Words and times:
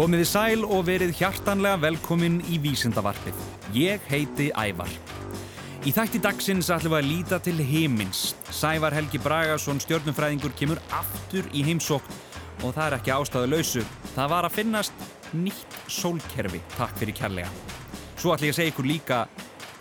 Komiði 0.00 0.24
sæl 0.24 0.62
og 0.64 0.86
verið 0.86 1.10
hjartanlega 1.18 1.76
velkomin 1.82 2.38
í 2.48 2.56
Vísindavarpið. 2.62 3.36
Ég 3.76 4.06
heiti 4.08 4.46
Ævar. 4.56 4.88
Í 5.84 5.92
þætti 5.92 6.22
dagsins 6.24 6.70
ætlum 6.72 6.94
við 6.94 7.00
að 7.02 7.10
líta 7.10 7.40
til 7.44 7.60
heimins. 7.60 8.22
Sævar 8.48 8.96
Helgi 8.96 9.20
Bragason 9.20 9.82
stjórnumfræðingur 9.84 10.56
kemur 10.56 10.80
aftur 10.96 11.52
í 11.52 11.66
heimsókn 11.68 12.16
og 12.64 12.72
það 12.72 12.82
er 12.86 12.98
ekki 13.02 13.14
ástæðu 13.18 13.52
lausu. 13.52 13.84
Það 14.16 14.32
var 14.32 14.48
að 14.48 14.56
finnast 14.56 15.06
nýtt 15.36 15.80
sólkerfi. 16.00 16.64
Takk 16.80 16.96
fyrir 16.96 17.20
kærlega. 17.20 17.52
Svo 18.16 18.32
ætlum 18.32 18.48
ég 18.48 18.56
að 18.56 18.62
segja 18.62 18.72
ykkur 18.72 18.92
líka 18.94 19.24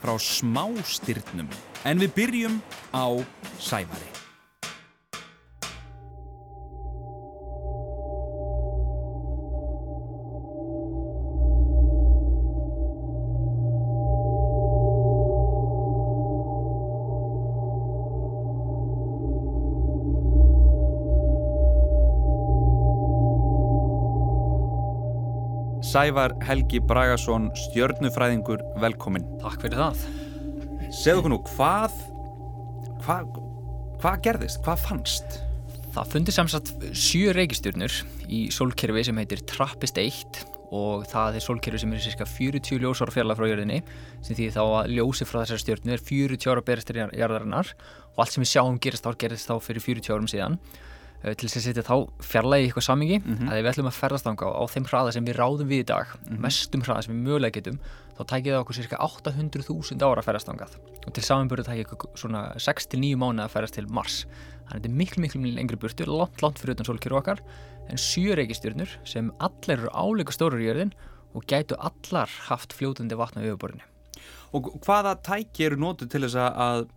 frá 0.03 0.17
smástyrnum. 0.19 1.47
En 1.87 2.03
við 2.03 2.17
byrjum 2.19 2.59
á 2.91 3.07
Sævari. 3.55 4.18
Sævar 25.89 26.35
Helgi 26.45 26.77
Bragason, 26.85 27.47
stjörnufræðingur, 27.57 28.61
velkomin. 28.77 29.23
Takk 29.41 29.63
fyrir 29.63 29.79
það. 29.79 30.01
Segðu 30.93 31.21
okkur 31.23 31.31
nú, 31.33 31.37
hvað, 31.47 31.95
hvað, 33.01 33.31
hvað 34.03 34.19
gerðist, 34.27 34.59
hvað 34.67 34.83
fannst? 34.83 35.39
Það 35.95 36.11
fundi 36.11 36.35
samsagt 36.35 36.69
sjö 36.93 37.33
reykistjörnur 37.33 37.95
í 38.29 38.43
sólkerfi 38.53 39.07
sem 39.07 39.17
heitir 39.17 39.41
Trappist 39.49 39.97
1 39.97 40.43
og 40.77 41.07
það 41.09 41.39
er 41.39 41.45
sólkerfi 41.47 41.81
sem 41.81 41.97
er 41.97 42.03
cirka 42.05 42.29
40 42.29 42.83
ljósára 42.83 43.15
fjarlag 43.15 43.39
frá 43.39 43.49
jörðinni 43.49 43.79
sem 44.21 44.37
því 44.37 44.51
þá 44.59 44.61
að 44.67 44.91
ljósi 44.93 45.25
frá 45.25 45.39
þessari 45.39 45.63
stjörnu 45.63 45.95
er 45.95 46.05
40 46.11 46.53
ára 46.53 46.65
beristir 46.69 47.01
jarðarinnar 47.01 47.73
og 48.13 48.21
allt 48.21 48.35
sem 48.35 48.45
við 48.45 48.53
sjáum 48.53 48.77
gerist 48.77 49.09
þá 49.09 49.17
gerist 49.25 49.49
þá 49.49 49.57
fyrir 49.65 49.87
40 49.87 50.13
árum 50.13 50.29
síðan 50.29 50.59
Eh, 50.59 50.88
til 51.19 51.47
þess 51.49 51.57
að 51.59 51.65
setja 51.65 51.83
þá 51.83 51.95
fjarlægi 52.23 52.63
í 52.63 52.67
eitthvað 52.69 52.85
samingi 52.85 53.17
mm 53.19 53.33
-hmm. 53.33 53.49
að 53.49 53.57
ef 53.57 53.63
við 53.63 53.71
ætlum 53.71 53.89
að 53.89 53.97
ferðast 53.99 54.29
ánga 54.29 54.51
á 54.55 54.63
þeim 54.71 54.85
hraða 54.87 55.11
sem 55.15 55.25
við 55.25 55.35
ráðum 55.35 55.67
við 55.67 55.81
í 55.83 55.87
dag 55.91 56.07
mm 56.07 56.19
-hmm. 56.29 56.39
mestum 56.45 56.81
hraða 56.85 57.01
sem 57.03 57.13
við 57.15 57.27
mögulega 57.27 57.55
getum 57.57 57.79
þá 58.15 58.23
tækir 58.31 58.53
það 58.53 58.61
okkur 58.63 58.75
cirka 58.75 58.97
800.000 58.97 60.03
ára 60.03 60.19
að 60.19 60.27
ferðast 60.27 60.49
ángað 60.49 60.71
og 61.07 61.13
til 61.13 61.23
samanbúrið 61.23 61.67
tækir 61.67 61.85
svona 62.15 62.41
6-9 62.55 63.15
mánu 63.19 63.43
að 63.43 63.51
ferðast 63.51 63.75
til 63.75 63.87
Mars 63.87 64.25
þannig 64.25 64.69
að 64.69 64.75
þetta 64.79 64.89
er 64.89 64.99
miklu 65.01 65.21
miklu 65.21 65.39
lengri 65.55 65.77
burtu 65.77 66.05
langt 66.05 66.41
langt 66.41 66.59
fyrir 66.59 66.75
utan 66.75 66.87
sólkjöru 66.87 67.19
okkar 67.19 67.39
en 67.89 67.97
sjö 67.97 68.35
reykistjörnur 68.35 68.89
sem 69.03 69.31
allar 69.39 69.79
eru 69.79 69.89
áleika 69.91 70.31
stórar 70.31 70.59
í 70.59 70.67
jörðin 70.67 70.93
og 71.33 71.43
gætu 71.45 71.75
allar 71.79 72.29
haft 72.47 72.73
fljótandi 72.73 73.15
vatna 73.15 73.41
við 73.41 73.55
yfirborðinu 73.55 73.83
Og 74.55 74.69
hvaða 74.85 75.13
tæki 75.21 75.67
eru 75.67 75.77
nótið 75.77 76.13
til 76.13 76.23
þess 76.25 76.37
að, 76.41 76.87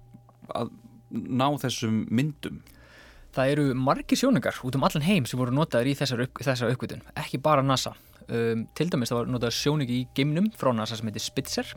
að 0.57 0.71
ná 1.13 1.49
þessum 1.61 2.05
myndum? 2.09 2.63
Það 3.33 3.51
eru 3.55 3.67
margi 3.75 4.17
sjóningar 4.19 4.59
út 4.67 4.77
um 4.77 4.85
allan 4.85 5.07
heim 5.07 5.27
sem 5.29 5.41
voru 5.41 5.55
notaður 5.57 5.89
í 5.89 5.97
þessar, 5.97 6.27
upp, 6.27 6.41
þessar 6.45 6.75
uppgötun, 6.75 7.05
ekki 7.17 7.41
bara 7.41 7.65
NASA. 7.65 7.95
Um, 8.29 8.67
til 8.77 8.91
dæmis 8.93 9.11
það 9.11 9.19
var 9.19 9.31
notað 9.33 9.55
sjóningi 9.57 10.03
í 10.03 10.09
geimnum 10.17 10.51
frá 10.57 10.71
NASA 10.77 10.99
sem 10.99 11.09
heitir 11.09 11.25
Spitzer 11.25 11.73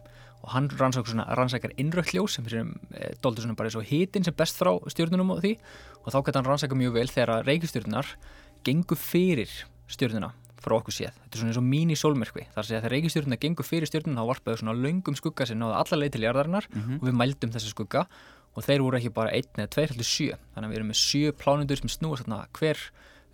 og 0.45 0.51
hann 0.53 0.69
rannsakar 0.77 1.73
innrökkljós 1.81 2.37
sem 2.37 2.45
er 2.51 2.59
e, 2.61 3.07
doldur 3.23 3.45
svona 3.45 3.57
bara 3.57 3.71
eins 3.71 3.77
og 3.79 3.87
hitin 3.87 4.25
sem 4.25 4.35
best 4.37 4.59
frá 4.59 4.75
stjórnunum 4.93 5.33
og 5.33 5.41
því 5.41 5.55
og 6.03 6.11
þá 6.13 6.19
gæti 6.19 6.37
hann 6.37 6.49
rannsaka 6.51 6.77
mjög 6.77 6.97
vel 6.99 7.09
þegar 7.09 7.47
reykistjórnunar 7.47 8.11
gengur 8.67 8.99
fyrir 8.99 9.49
stjórnuna 9.89 10.35
frá 10.61 10.77
okkur 10.77 10.93
séð. 10.93 11.17
Þetta 11.23 11.37
er 11.37 11.41
svona 11.41 11.51
eins 11.53 11.59
og 11.61 11.67
mínisólmerkvi. 11.69 12.45
Það 12.53 12.59
er 12.59 12.63
að 12.63 12.71
þegar 12.73 12.93
reykistjórnuna 12.95 13.41
gengur 13.41 13.67
fyrir 13.67 13.89
stjórnuna 13.89 14.21
þá 14.21 14.29
varpaðu 14.31 14.61
svona 14.61 14.77
laungum 14.77 15.17
skugga 15.17 15.47
sem 15.49 15.59
náðu 15.61 15.75
alla 15.81 15.99
leið 16.01 16.15
til 16.15 16.23
jarðarinnar 16.25 16.69
mm 16.69 16.81
-hmm. 16.81 17.01
og 17.01 17.07
við 17.09 17.17
mældum 17.21 17.53
þessa 17.53 17.73
skugga 17.73 18.05
og 18.55 18.63
þeir 18.63 18.81
voru 18.85 18.99
ekki 18.99 19.11
bara 19.15 19.33
einn 19.35 19.59
eða 19.59 19.71
tveir, 19.75 19.91
heldur 19.91 20.07
sjö. 20.07 20.37
Þannig 20.55 20.69
að 20.69 20.71
við 20.71 20.79
erum 20.79 20.91
með 20.93 21.01
sjö 21.01 21.33
plánundur 21.35 21.81
sem 21.81 21.91
snúast 21.91 22.23
þarna 22.23 22.45
hver 22.55 22.79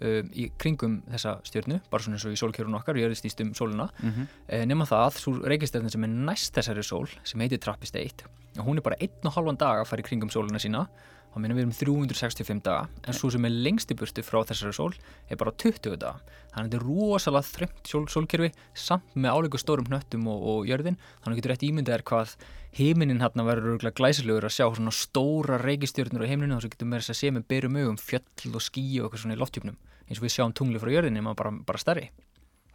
um, 0.02 0.32
í 0.34 0.48
kringum 0.62 1.00
þessa 1.12 1.36
stjórnu, 1.48 1.80
bara 1.92 2.06
svona 2.06 2.18
eins 2.18 2.28
og 2.28 2.36
í 2.36 2.42
sólkjörun 2.42 2.78
okkar 2.80 2.98
við 2.98 3.08
erum 3.08 3.20
stýst 3.20 3.44
um 3.44 3.54
sóluna 3.58 3.88
mm 3.92 4.12
-hmm. 4.12 4.28
e, 4.48 4.66
nema 4.66 4.88
það 4.90 5.06
að 5.06 5.20
svo 5.24 5.34
reykistefnin 5.54 5.94
sem 5.94 6.04
er 6.04 6.14
næst 6.30 6.54
þessari 6.58 6.84
sól 6.84 7.08
sem 7.24 7.42
heitir 7.42 7.60
Trappist 7.60 7.96
1 7.96 8.26
og 8.60 8.66
hún 8.66 8.78
er 8.78 8.82
bara 8.82 9.00
einn 9.00 9.26
og 9.26 9.34
halvan 9.36 9.58
dag 9.58 9.82
að 9.82 9.88
fara 9.88 10.02
í 10.02 10.08
kringum 10.08 10.30
sóluna 10.30 10.60
sína 10.60 10.88
þá 11.32 11.38
minnum 11.40 11.58
við 11.58 11.64
erum 11.64 11.76
365 11.80 12.64
daga 12.66 12.88
en 13.08 13.16
svo 13.18 13.32
sem 13.32 13.46
er 13.48 13.54
lengst 13.66 13.92
í 13.94 13.98
burtu 13.98 14.24
frá 14.26 14.42
þessari 14.50 14.76
sól 14.76 14.92
er 15.32 15.40
bara 15.40 15.54
20 15.56 15.96
daga. 16.02 16.20
Þannig 16.52 16.58
að 16.58 16.72
þetta 16.72 16.80
er 16.80 16.88
rosalega 16.88 17.48
þröngt 17.48 17.92
sól, 17.92 18.02
sólkerfi 18.12 18.50
samt 18.76 19.16
með 19.16 19.38
áleiku 19.38 19.62
stórum 19.62 19.88
hnöttum 19.88 20.28
og, 20.28 20.42
og 20.54 20.68
jörðin. 20.68 21.00
Þannig 21.24 21.38
að 21.38 21.40
getur 21.40 21.54
rétt 21.54 21.68
ímyndað 21.70 21.98
er 21.98 22.06
hvað 22.12 22.34
heiminin 22.76 23.24
hérna 23.24 23.46
verður 23.48 23.94
glæsilegur 23.96 24.48
að 24.48 24.56
sjá 24.58 24.66
svona 24.68 24.96
stóra 24.96 25.62
reykistjörnur 25.64 26.28
á 26.28 26.32
heiminu 26.32 26.58
og 26.58 26.66
svo 26.66 26.72
getur 26.74 26.92
við 26.92 27.08
að 27.08 27.22
sé 27.22 27.32
með 27.32 27.48
byrjum 27.52 27.80
augum 27.80 28.00
fjöll 28.00 28.52
og 28.56 28.64
skí 28.64 28.84
og 29.00 29.08
eitthvað 29.08 29.24
svona 29.26 29.38
í 29.38 29.42
loftjöfnum 29.42 29.80
eins 30.08 30.20
og 30.20 30.28
við 30.28 30.36
sjáum 30.36 30.56
tungli 30.56 30.80
frá 30.80 30.92
jörðinni 30.92 31.24
maður 31.24 31.42
bara, 31.44 31.56
bara 31.68 31.82
starri 31.82 32.12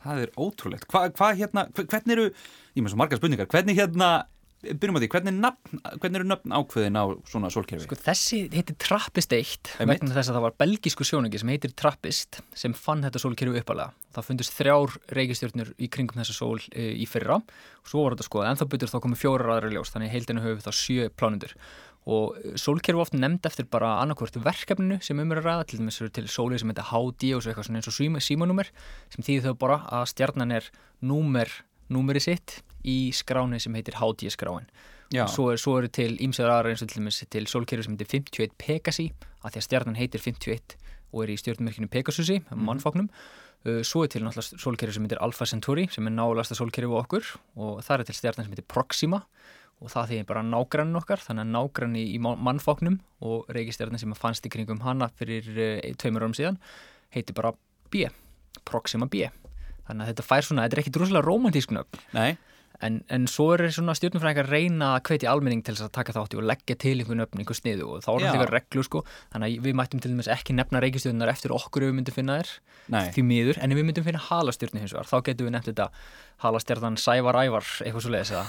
Það 0.06 0.22
er 0.22 0.33
ótrúlegt. 0.39 0.87
Hvað 0.91 1.15
hva, 1.19 1.28
hérna, 1.34 1.65
hvernig 1.75 2.12
eru, 2.15 2.27
ég 2.77 2.84
með 2.84 2.93
svo 2.93 3.00
margar 3.00 3.19
spurningar, 3.19 3.49
hvernig 3.50 3.78
hérna 3.78 4.11
byrjum 4.65 4.97
á 4.97 5.00
því, 5.03 5.09
hvernig, 5.12 5.37
nafn, 5.37 5.81
hvernig 6.00 6.19
eru 6.21 6.28
nöfn 6.31 6.55
ákveðin 6.56 6.99
á 6.99 7.05
svona 7.28 7.50
sólkerfi? 7.53 7.84
Sko 7.84 7.99
þessi 8.00 8.39
heitir 8.55 8.77
Trappist 8.81 9.34
1 9.37 9.72
vegna 9.83 10.15
þess 10.15 10.31
að 10.33 10.39
það 10.39 10.47
var 10.47 10.56
belgísku 10.62 11.06
sjóningi 11.06 11.41
sem 11.43 11.53
heitir 11.53 11.75
Trappist 11.77 12.41
sem 12.56 12.75
fann 12.77 13.05
þetta 13.05 13.22
sólkerfi 13.22 13.61
uppalega. 13.61 13.93
Það 14.16 14.28
fundist 14.31 14.56
þrjár 14.56 14.97
reykistjórnur 15.19 15.75
í 15.77 15.91
kringum 15.93 16.22
þessa 16.22 16.37
sól 16.39 16.56
e, 16.72 16.89
í 16.97 17.09
fyrra. 17.11 17.37
Og 17.84 17.93
svo 17.93 18.06
var 18.06 18.16
þetta 18.16 18.28
skoða 18.31 18.53
en 18.53 18.62
þá 18.62 18.66
byrjur 18.72 18.95
þá 18.95 19.03
komið 19.05 19.22
fjórar 19.22 19.53
aðra 19.56 19.75
ljós 19.75 19.93
þannig 19.93 20.15
heildinu 20.15 20.47
höfum 20.47 20.59
við 20.62 20.66
þá 20.66 20.81
sjö 20.81 21.11
plánundur 21.12 21.56
og 22.06 22.37
sólkerfi 22.55 23.03
ofta 23.03 23.19
nefnd 23.19 23.49
eftir 23.49 23.66
bara 23.71 23.97
annarkvört 23.99 24.39
verkefninu 24.39 25.00
sem 25.03 25.19
um 25.19 25.33
er 25.34 25.41
að 25.41 25.49
ræða 25.49 25.65
til 25.66 25.81
dæmis 25.81 25.99
eru 25.99 26.12
til 26.15 26.28
sólið 26.31 26.62
sem 26.62 26.71
heitir 26.71 26.87
HD 26.93 27.33
og 27.34 27.43
svo 27.43 27.50
eitthvað 27.50 27.66
svona 27.66 27.81
eins 27.81 27.91
og 27.91 27.97
símanúmer 28.22 28.71
sem 29.11 29.27
þýðir 29.27 29.49
þau 29.49 29.59
bara 29.65 29.81
að 29.99 30.05
stjarnan 30.12 30.55
er 30.55 30.69
númer 31.03 31.50
númeri 31.91 32.22
sitt 32.22 32.61
í 32.86 32.98
skráni 33.16 33.60
sem 33.62 33.74
heitir 33.74 33.98
HD 34.00 34.30
skráin 34.32 34.69
svo, 35.30 35.52
svo 35.58 35.78
eru 35.80 35.91
til 35.92 36.16
ímsöður 36.22 36.52
aðra 36.54 36.72
eins 36.72 36.82
og 36.82 36.91
til 36.91 37.02
dæmis 37.02 37.22
til 37.30 37.47
sólkerfi 37.50 37.86
sem 37.86 37.97
heitir 37.97 38.10
51 38.14 38.54
Pegasi 38.58 39.10
að 39.42 39.54
því 39.54 39.60
að 39.60 39.66
stjarnan 39.69 39.98
heitir 39.98 40.22
51 40.22 40.78
og 41.12 41.24
er 41.24 41.32
í 41.32 41.41
stjórnmerkinu 41.41 41.91
Pegasusi 41.91 42.41
-hmm. 42.41 42.64
mannfóknum 42.69 43.08
uh, 43.66 43.82
svo 43.82 44.04
er 44.04 44.08
til 44.12 44.24
náttúrulega 44.24 44.58
sólkerfi 44.62 44.97
sem 44.97 45.06
heitir 45.06 45.22
Alpha 45.22 45.47
Centauri 45.47 45.86
sem 45.91 46.06
er 46.06 46.14
nálasta 46.14 46.54
sólkerfi 46.54 46.91
á 46.91 47.02
okkur. 47.02 47.24
Og 47.56 47.82
það 47.84 48.00
er 48.00 48.04
til 48.04 48.14
stjarnan 48.14 48.44
sem 48.44 48.52
heitir 48.54 48.69
Proxima. 48.69 49.22
Og 49.80 49.91
það 49.92 50.08
þýðir 50.10 50.26
bara 50.26 50.42
nágrannin 50.42 50.97
okkar 50.97 51.20
þannig 51.20 51.44
að 51.44 51.53
nágranni 51.53 52.03
í 52.14 52.18
mannfóknum 52.18 53.00
og 53.20 53.44
reykistjarnan 53.53 54.00
sem 54.00 54.14
fannst 54.14 54.47
í 54.47 54.48
kringum 54.48 54.80
hana 54.80 55.10
fyrir 55.18 55.44
uh, 55.53 55.94
tveimur 56.00 56.24
árum 56.24 56.36
síðan 56.36 56.56
heitir 57.12 57.34
bara 57.34 57.53
B 57.91 58.08
Proxima 58.64 59.06
B. 59.06 59.28
Þannig 59.86 60.03
að 60.03 60.08
þetta 60.10 60.22
fær 60.22 60.42
svona, 60.42 60.62
þetta 60.64 60.76
er 60.76 60.80
ekki 60.80 60.94
droslega 60.97 61.26
romantísk 61.26 61.74
nöfn. 61.76 62.00
Nei 62.16 62.36
En, 62.84 62.98
en 63.12 63.26
svo 63.31 63.48
er 63.54 63.66
svona 63.72 63.94
stjórnumfræðingar 63.97 64.48
reyna 64.50 64.92
að 64.97 65.09
hvetja 65.09 65.32
almenning 65.32 65.62
til 65.64 65.75
þess 65.76 65.87
að 65.87 65.94
taka 65.97 66.14
þátti 66.16 66.41
og 66.41 66.47
leggja 66.50 66.76
til 66.82 66.94
einhvern 66.98 67.25
öfn, 67.25 67.41
einhvern 67.41 67.59
sniðu 67.60 67.88
og 67.88 68.03
þá 68.04 68.10
er 68.12 68.24
þetta 68.24 68.33
eitthvað 68.33 68.53
reglu 68.56 68.84
sko. 68.86 69.03
Þannig 69.33 69.56
að 69.56 69.66
við 69.66 69.78
mættum 69.80 70.03
til 70.03 70.12
dæmis 70.12 70.30
ekki 70.36 70.56
nefna 70.56 70.83
reykistjórnunar 70.84 71.33
eftir 71.33 71.54
okkur 71.56 71.86
ef 71.86 71.92
við 71.92 71.98
myndum 72.01 72.16
finna 72.16 72.39
þér 72.41 72.53
því 73.16 73.27
miður. 73.30 73.60
En 73.62 73.72
ef 73.72 73.80
við 73.80 73.89
myndum 73.89 74.06
finna 74.06 74.24
halastjórnu 74.27 74.83
hins 74.83 74.97
vegar 74.97 75.10
þá 75.10 75.16
getum 75.30 75.48
við 75.48 75.56
nefnt 75.56 75.71
þetta 75.72 75.89
halastjórnan 76.45 76.98
Sævar 77.01 77.39
Ævar 77.41 77.71
eitthvað 77.80 78.04
svo 78.04 78.12
leiðis 78.12 78.34
eða 78.34 78.45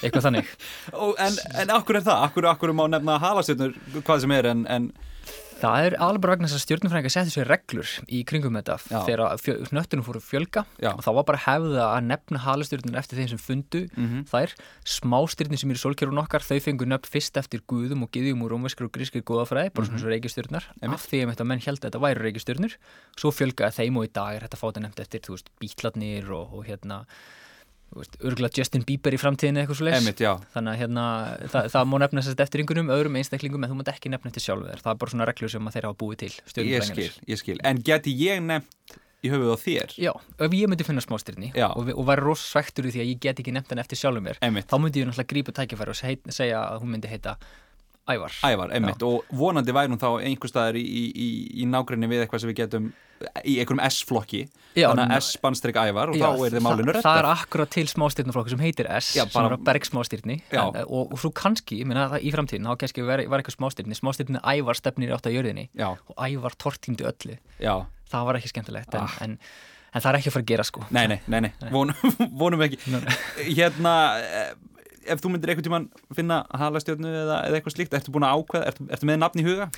eitthvað 0.00 0.28
þannig. 0.30 0.54
En, 1.26 1.36
en 1.60 1.70
okkur 1.76 2.00
er 2.00 2.06
það? 2.06 2.24
Okkur, 2.30 2.48
okkur 2.54 2.72
má 2.76 2.86
nefna 2.90 3.18
halastjórnur 3.20 3.76
hvað 4.00 4.24
sem 4.24 4.32
er 4.36 4.48
en, 4.50 4.64
en 4.72 4.88
Það 5.56 5.86
er 5.86 5.94
alveg 6.04 6.22
bara 6.22 6.34
vegna 6.34 6.48
þess 6.50 6.58
að 6.58 6.64
stjórnumfræðingar 6.66 7.12
setja 7.14 7.32
sér 7.32 7.48
reglur 7.48 7.92
í 8.12 8.18
kringum 8.28 8.58
þetta 8.58 8.76
Já. 8.90 8.98
þegar 9.06 9.70
hnöttunum 9.70 10.04
fóru 10.04 10.20
fjölga 10.20 10.64
Já. 10.82 10.90
og 10.92 11.00
þá 11.06 11.10
var 11.16 11.26
bara 11.30 11.40
hefða 11.46 11.86
að 11.94 12.08
nefna 12.10 12.42
halastjórnum 12.44 12.98
eftir 13.00 13.20
þeim 13.20 13.30
sem 13.32 13.40
fundu 13.40 13.82
mm 13.86 14.06
-hmm. 14.10 14.26
þær 14.28 14.52
smástjórnum 14.96 15.60
sem 15.62 15.72
eru 15.72 15.80
solkjörun 15.80 16.20
okkar 16.20 16.44
þau 16.44 16.60
fengur 16.60 16.90
nefn 16.92 17.08
fyrst 17.08 17.40
eftir 17.40 17.64
guðum 17.64 18.04
og 18.04 18.12
giðjum 18.12 18.44
og 18.44 18.52
rómveskar 18.52 18.84
og 18.84 18.92
grískir 18.92 19.24
góðafræði 19.24 19.72
bara 19.72 19.86
svona 19.86 19.96
mm 19.96 20.04
-hmm. 20.04 20.12
reykjastjórnar 20.12 20.64
af 20.82 21.08
því 21.08 21.24
að 21.24 21.44
menn 21.48 21.64
held 21.64 21.78
að 21.80 21.88
þetta 21.88 22.04
væri 22.04 22.20
reykjastjórnur 22.20 22.76
svo 23.16 23.32
fjölgaði 23.32 23.76
þeim 23.80 23.96
og 23.96 24.04
í 24.04 24.12
dag 24.12 24.36
er 24.36 24.42
þetta 24.44 24.60
fáta 24.60 24.80
nefnt 24.80 25.00
eftir 25.00 25.20
veist, 25.28 25.48
bítladnir 25.60 26.30
og, 26.30 26.52
og 26.52 26.64
hérna 26.68 27.06
örgulega 28.20 28.60
Justin 28.60 28.84
Bieber 28.86 29.16
í 29.16 29.20
framtíðinu 29.20 29.62
eitthvað 29.62 29.80
svo 29.80 29.88
leiðs 29.88 30.10
þannig 30.54 30.72
að 30.72 30.78
hérna, 30.82 31.06
það, 31.52 31.70
það 31.74 31.88
má 31.90 31.96
nefna 32.04 32.24
sérst 32.26 32.44
eftir 32.44 32.62
einhverjum 32.62 32.92
öðrum 32.96 33.18
einstaklingum 33.20 33.66
en 33.66 33.72
þú 33.72 33.80
mátt 33.80 33.92
ekki 33.94 34.12
nefna 34.12 34.32
eftir 34.32 34.46
sjálfur 34.46 34.84
það 34.84 34.92
er 34.92 35.00
bara 35.02 35.14
svona 35.14 35.28
reglur 35.30 35.52
sem 35.52 35.72
þeir 35.76 35.88
hafa 35.88 35.98
búið 36.02 36.22
til 36.24 36.32
ég 36.66 36.86
skil, 36.86 37.10
ég 37.26 37.42
skil, 37.42 37.58
en 37.64 37.82
geti 37.86 38.14
ég 38.20 38.42
nefnt 38.44 38.98
í 39.24 39.30
höfuð 39.32 39.52
á 39.52 39.58
þér? 39.58 39.94
Já, 39.98 40.12
ef 40.44 40.54
ég 40.54 40.70
myndi 40.70 40.86
finna 40.86 41.02
smástyrni 41.02 41.52
og, 41.56 41.92
og 41.92 42.08
væri 42.08 42.24
rossvektur 42.24 42.88
í 42.88 42.92
því 42.94 43.02
að 43.02 43.10
ég 43.10 43.22
get 43.24 43.40
ekki 43.42 43.54
nefnt 43.56 43.72
hann 43.72 43.82
eftir 43.82 44.00
sjálfur 44.00 44.24
mér 44.24 44.40
Einmitt. 44.44 44.68
þá 44.70 44.76
myndi 44.82 45.02
ég 45.02 45.08
náttúrulega 45.08 45.32
grípa 45.32 45.54
tækifæri 45.56 45.94
og 45.94 46.34
segja 46.36 46.60
að 46.62 46.84
hún 46.84 46.92
myndi 46.94 47.10
heita 47.10 47.36
Ævar. 48.06 48.36
Ævar, 48.46 48.70
einmitt, 48.76 49.02
og 49.02 49.24
vonandi 49.34 49.72
væri 49.74 49.90
hún 49.90 49.98
þá 49.98 50.08
einhver 50.22 50.50
staðar 50.52 50.76
í, 50.78 50.84
í, 50.86 51.02
í, 51.10 51.28
í 51.62 51.66
nágrinni 51.66 52.06
við 52.10 52.22
eitthvað 52.24 52.44
sem 52.44 52.50
við 52.52 52.58
getum 52.60 52.84
í 53.48 53.54
einhverjum 53.62 53.80
S-flokki. 53.86 54.42
Þannig 54.76 55.12
að 55.16 55.22
S-bannstrik 55.24 55.78
Ævar 55.80 56.10
og 56.12 56.18
Já, 56.20 56.26
þá 56.28 56.42
er 56.46 56.54
þið 56.58 56.64
málinu 56.66 56.92
það, 56.92 57.00
það 57.06 57.18
er 57.18 57.24
rötta 57.26 57.32
akkurat 57.46 57.70
til 57.72 57.86
smástirnaflokkur 57.88 58.52
sem 58.54 58.60
heitir 58.62 58.90
S 58.92 59.08
Já, 59.16 59.22
sem 59.24 59.32
bara- 59.34 59.56
er 59.56 59.62
bergsmástirni. 59.70 60.36
Já. 60.52 60.60
en, 60.68 60.82
og, 60.84 61.14
og 61.16 61.18
svo 61.22 61.30
kannski, 61.32 61.80
ég 61.80 61.88
meina 61.88 62.04
það 62.12 62.26
í 62.28 62.32
framtíðin 62.36 62.68
þá 62.68 62.76
kannski 62.84 63.06
var 63.08 63.24
eitthvað 63.24 63.56
smástirni, 63.56 63.96
smástirni 63.98 64.42
Ævar 64.44 64.76
stefnir 64.78 65.14
átt 65.16 65.26
að 65.30 65.38
jörðinni 65.40 65.66
Já, 65.74 65.88
og 65.96 66.14
Ævar 66.28 66.54
tortímdu 66.60 67.08
öllu. 67.08 67.38
Já, 67.58 67.74
það 68.12 68.28
var 68.28 68.38
ekki 68.42 68.52
skemmtilegt 68.52 68.94
en, 68.94 69.00
Ah. 69.08 69.16
en, 69.24 69.38
en 69.96 70.00
það 70.04 70.12
er 70.12 70.18
ekki 70.20 70.28
að 70.30 70.36
fara 70.36 70.44
að 70.44 70.52
gera 70.52 70.68
sko. 70.68 70.84
Nei, 70.92 71.06
nei, 71.08 71.20
nei, 71.26 71.40
nei. 71.48 71.52
Von, 71.74 71.94
vonum 72.36 72.62
ekki. 72.68 72.78
Hérna, 73.56 73.96
eh, 74.20 74.52
ef 75.12 75.22
þú 75.22 75.32
myndir 75.32 75.52
einhvern 75.52 75.66
tímann 75.68 75.86
finna 76.16 76.42
halastjörnu 76.56 77.12
eða, 77.12 77.38
eða 77.48 77.60
eitthvað 77.60 77.76
slíkt, 77.76 77.94
ertu 77.96 78.12
búin 78.14 78.26
að 78.26 78.40
ákveða, 78.40 78.72
ertu, 78.72 78.88
ertu 78.96 79.08
með 79.08 79.22
nafn 79.22 79.42
í 79.42 79.46
huga? 79.46 79.68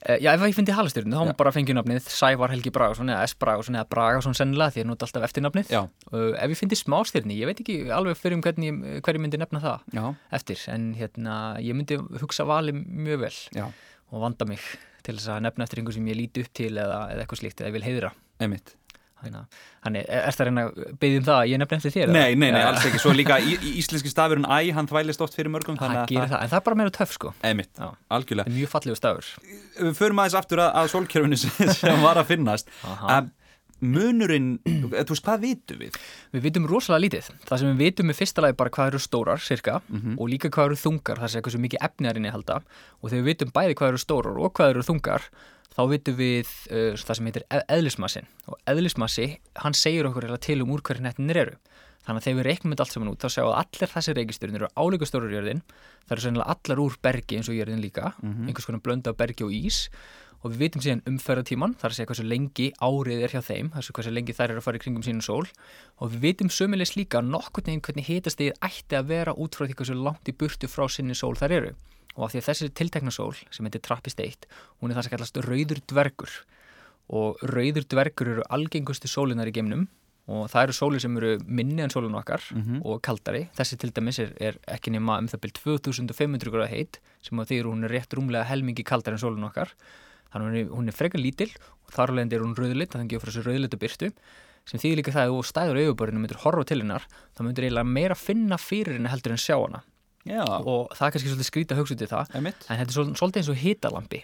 Eh, 0.00 0.16
Já, 0.24 0.30
ef 0.32 0.42
ég 0.46 0.56
fyndi 0.56 0.72
halastjörnu, 0.72 1.12
þá 1.12 1.28
má 1.28 1.34
bara 1.36 1.52
fengið 1.52 1.76
nafnið 1.76 2.06
Sævar 2.08 2.54
Helgi 2.54 2.72
Bragason 2.72 3.12
eða 3.12 3.26
S. 3.28 3.34
Bragason 3.36 3.76
eða 3.76 3.88
Bragason 3.92 4.36
sennilega 4.38 4.72
því 4.72 4.84
að 4.84 4.88
nota 4.88 5.04
alltaf 5.04 5.26
eftirnafnið 5.28 5.74
Já, 5.74 5.82
uh, 5.84 6.30
Ef 6.40 6.54
ég 6.54 6.60
fyndi 6.62 6.78
smástirni, 6.80 7.36
ég 7.36 7.50
veit 7.50 7.60
ekki 7.60 7.76
alveg 7.92 8.16
fyrir 8.16 8.38
um 8.38 8.44
hvernig, 8.46 8.80
hverju 9.04 9.20
myndi 9.20 9.42
nefna 9.42 9.60
það 9.60 9.98
já, 9.98 10.06
eftir 10.40 10.64
en 10.72 10.88
hérna, 10.96 11.36
ég 11.60 11.76
myndi 11.76 12.00
hugsa 12.24 12.48
vali 12.48 12.72
mjög 12.72 13.26
vel 13.26 13.34
já, 13.60 13.66
og 14.08 14.24
vanda 14.24 14.48
mig 14.48 14.64
til 15.04 15.18
þess 15.18 15.34
að 15.36 15.44
nefna 15.50 15.68
eftir 15.68 15.84
einhver 15.84 16.00
sem 16.00 16.08
ég 16.14 16.22
líti 16.24 16.46
upp 16.46 16.54
til 16.56 16.72
eða, 16.72 17.02
eða 17.12 17.26
eitthvað 17.26 17.44
slíkt 17.44 17.60
eða 17.60 17.68
ég 17.68 17.76
vil 17.76 17.88
heiðra. 17.90 18.14
Einmitt 18.40 18.72
Þannig 19.20 19.58
Þannig, 19.84 20.04
er 20.08 20.36
það 20.36 20.46
reyna 20.50 20.64
að 20.66 20.78
byggja 21.00 21.18
um 21.20 21.24
það 21.30 21.38
að 21.40 21.48
ég 21.50 21.60
nefna 21.62 21.76
eftir 21.80 21.94
þér? 21.96 22.12
Nei, 22.14 22.34
nei, 22.34 22.50
nei, 22.54 22.60
alls 22.64 22.84
ekki, 22.88 23.00
svo 23.00 23.12
líka 23.16 23.38
í, 23.40 23.56
í 23.56 23.72
íslenski 23.80 24.12
stafurinn 24.12 24.44
æ, 24.48 24.58
hann 24.76 24.88
þvælist 24.90 25.24
oft 25.24 25.36
fyrir 25.38 25.52
mörgum 25.52 25.76
Það 25.80 25.98
gerir 26.10 26.30
það, 26.32 26.38
en 26.44 26.52
það 26.52 26.60
er 26.60 26.64
bara 26.70 26.80
meira 26.82 26.94
töff 26.96 27.12
sko 27.16 27.34
Einmitt, 27.44 27.72
Já. 27.80 27.90
algjörlega 28.16 28.52
mjög 28.56 28.72
fallegu 28.76 28.96
stafur 29.00 29.28
Við 29.80 29.92
förum 30.00 30.22
aðeins 30.24 30.38
aftur 30.40 30.64
að, 30.64 30.72
að 30.82 30.90
sólkerfinu 30.94 31.40
sem, 31.40 32.02
var 32.06 32.20
að 32.20 32.32
finnast 32.34 32.72
að 32.84 33.30
munurinn, 33.80 34.58
þú 34.66 34.90
veist, 34.92 35.22
hvað 35.24 35.40
vitum 35.44 35.78
við? 35.80 35.94
Við 36.36 36.42
vitum 36.44 36.66
rosalega 36.68 37.00
lítið. 37.06 37.28
Það 37.48 37.60
sem 37.62 37.70
við 37.70 37.78
vitum 37.86 38.12
er 38.12 38.18
fyrsta 38.18 38.42
lagi 38.44 38.56
bara 38.60 38.72
hvað 38.76 38.90
eru 38.92 39.00
stórar, 39.00 39.40
cirka, 39.40 39.78
Mhm. 39.88 40.18
og 40.20 40.28
líka 40.28 40.50
hvað 40.52 40.66
eru 40.68 40.76
þungar, 40.82 41.16
það 41.22 41.32
sé 41.32 41.40
hversu 41.46 41.60
mikið 41.64 41.80
efni 41.88 42.10
er 42.10 42.18
inni 42.20 42.28
halda. 42.34 42.58
Og 43.00 43.08
þegar 43.10 43.22
við 43.24 43.30
vitum 43.30 43.52
bæði 43.56 43.74
hvað 43.80 43.88
eru 43.94 44.02
stórar 44.04 44.36
og 44.36 44.52
hvað 44.52 44.70
eru 44.74 44.82
þungar, 44.84 45.22
þá 45.76 45.82
vitum 45.90 46.16
við 46.18 46.48
uh, 46.70 46.94
það 46.98 47.18
sem 47.18 47.28
heitir 47.30 47.44
eð- 47.50 47.66
eðlismassin. 47.76 48.28
Og 48.50 48.58
eðlismassi, 48.70 49.28
hann 49.62 49.76
segir 49.78 50.08
okkur 50.10 50.30
til 50.42 50.60
um 50.64 50.72
úr 50.74 50.82
hverju 50.86 51.04
nettinir 51.06 51.42
eru. 51.44 51.58
Þannig 52.06 52.22
að 52.22 52.26
þegar 52.26 52.38
við 52.38 52.46
reiknum 52.46 52.72
þetta 52.72 52.84
allt 52.86 52.94
saman 52.94 53.10
út, 53.10 53.20
þá 53.20 53.28
sjáum 53.34 53.46
við 53.46 53.52
að 53.52 53.60
allir 53.60 53.90
þessi 53.92 54.12
reikistjörnir 54.16 54.62
eru 54.62 54.68
álíka 54.80 55.08
stórar 55.08 55.34
jörðin. 55.34 55.60
Það 56.06 56.14
eru 56.16 56.24
sennilega 56.24 56.54
allar 56.54 56.80
úr 56.80 56.96
bergi 57.04 57.36
eins 57.36 57.50
og 57.52 57.58
jörðin 57.58 57.82
líka, 57.84 58.12
einhvers 58.24 58.68
konar 58.68 58.82
blönda 58.86 59.12
bergi 59.16 59.44
og 59.44 59.52
ís. 59.52 59.82
Og 60.40 60.54
við 60.54 60.62
vitum 60.62 60.80
síðan 60.80 61.02
umferðatíman, 61.04 61.74
þar 61.76 61.92
að 61.92 61.96
segja 61.98 62.08
hversu 62.08 62.24
lengi 62.24 62.70
árið 62.80 63.24
er 63.26 63.34
hjá 63.34 63.42
þeim, 63.44 63.68
þessu 63.74 63.94
hversu 63.98 64.12
lengi 64.16 64.36
þær 64.38 64.54
eru 64.54 64.62
að 64.62 64.64
fara 64.64 64.80
í 64.80 64.82
kringum 64.86 65.04
sínu 65.04 65.24
sól. 65.26 65.44
Og 66.00 66.14
við 66.14 66.22
vitum 66.24 66.48
sömulegis 66.48 66.94
líka 66.96 67.20
nokkurn 67.20 67.68
veginn 67.68 67.84
hvernig 67.84 68.08
hitastegið 68.08 68.56
ætti 68.64 68.96
að 68.96 69.10
vera 69.12 69.36
út 69.36 69.58
frá 69.58 69.66
því 69.66 69.76
hversu 69.76 69.98
langt 70.00 70.32
í 70.32 70.36
burtu 70.40 70.70
frá 70.72 70.86
sinni 70.88 71.18
sól 71.18 71.34
þær 71.36 71.56
eru. 71.58 71.74
Og 72.16 72.24
af 72.24 72.32
því 72.32 72.40
að 72.40 72.48
þessi 72.48 72.70
tiltekna 72.80 73.12
sól, 73.12 73.34
sem 73.52 73.68
heitir 73.68 73.84
Trappist 73.84 74.24
1, 74.24 74.48
hún 74.80 74.88
er 74.88 74.96
það 74.96 75.10
sem 75.10 75.14
kallast 75.18 75.42
rauður 75.44 75.84
dvergur. 75.92 76.40
Og 77.20 77.44
rauður 77.52 77.90
dvergur 77.92 78.32
eru 78.38 78.48
algengustu 78.48 79.12
sólinar 79.12 79.52
í 79.52 79.54
geimnum 79.60 79.90
og 80.30 80.44
það 80.52 80.62
eru 80.68 80.74
sólir 80.76 81.02
sem 81.02 81.16
eru 81.18 81.30
minni 81.46 81.82
en 81.82 81.90
sólun 81.90 82.14
okkar 82.20 82.44
og 82.86 83.00
kaldari. 83.02 83.48
Þessi 83.58 83.78
til 83.82 83.90
dæmis 83.96 84.20
er, 84.22 84.30
er 84.40 84.58
ekki 84.70 84.92
nema 84.94 85.18
um 85.18 85.26
það 85.28 85.40
byrj 85.42 85.56
2500 85.58 86.52
gráða 86.54 86.68
heit 86.70 87.00
sem 87.26 87.38
að 87.42 87.50
því 87.50 87.58
hún 87.66 87.84
er 87.88 87.94
rétt 87.96 88.14
rúmlega 88.14 88.46
helmingi 88.46 88.84
kaldari 88.86 89.18
en 89.18 89.24
sólun 89.24 89.48
okkar. 89.50 89.72
Þannig 90.30 90.46
að 90.46 90.46
hún 90.46 90.58
er, 90.60 90.70
hún 90.78 90.88
er 90.88 90.94
frekar 90.94 91.20
lítil 91.20 91.50
og 91.58 91.90
þar 91.96 92.12
alveg 92.14 92.32
er 92.36 92.44
hún 92.46 92.54
rauðlit, 92.54 92.92
þannig 92.94 93.08
að 93.08 93.14
gefur 93.16 93.32
þessu 93.32 93.44
rauðlitu 93.48 93.80
byrtu 93.82 94.10
sem 94.70 94.78
þýðir 94.78 95.00
líka 95.00 95.12
það 95.16 95.24
að 95.26 95.32
þú 95.34 95.46
stæður 95.50 95.78
og 95.90 96.02
myndir 96.14 96.38
horfa 96.44 96.64
til 96.68 96.80
hennar, 96.84 97.06
þá 97.34 97.40
myndir 97.42 97.64
eiginlega 97.66 97.88
meira 97.90 98.14
finna 98.14 98.58
fyrir 98.60 98.94
henni 99.00 99.10
heldur 99.10 99.32
en 99.34 99.40
sjá 99.40 99.56
hana. 99.58 99.80
Já, 100.28 100.44
og 100.44 100.92
það 100.94 101.06
er 101.06 101.14
kannski 101.16 101.30
svolítið 101.32 101.48
skrýta 101.48 101.74
að 101.74 101.80
hugsa 101.80 101.94
út 101.96 102.04
í 102.04 102.08
það 102.10 102.34
einmitt. 102.36 102.66
en 102.68 102.76
þetta 102.78 102.92
er 102.92 102.94
svol- 102.94 103.14
svolítið 103.16 103.40
eins 103.40 103.48
og 103.50 103.56
hitalampi 103.64 104.20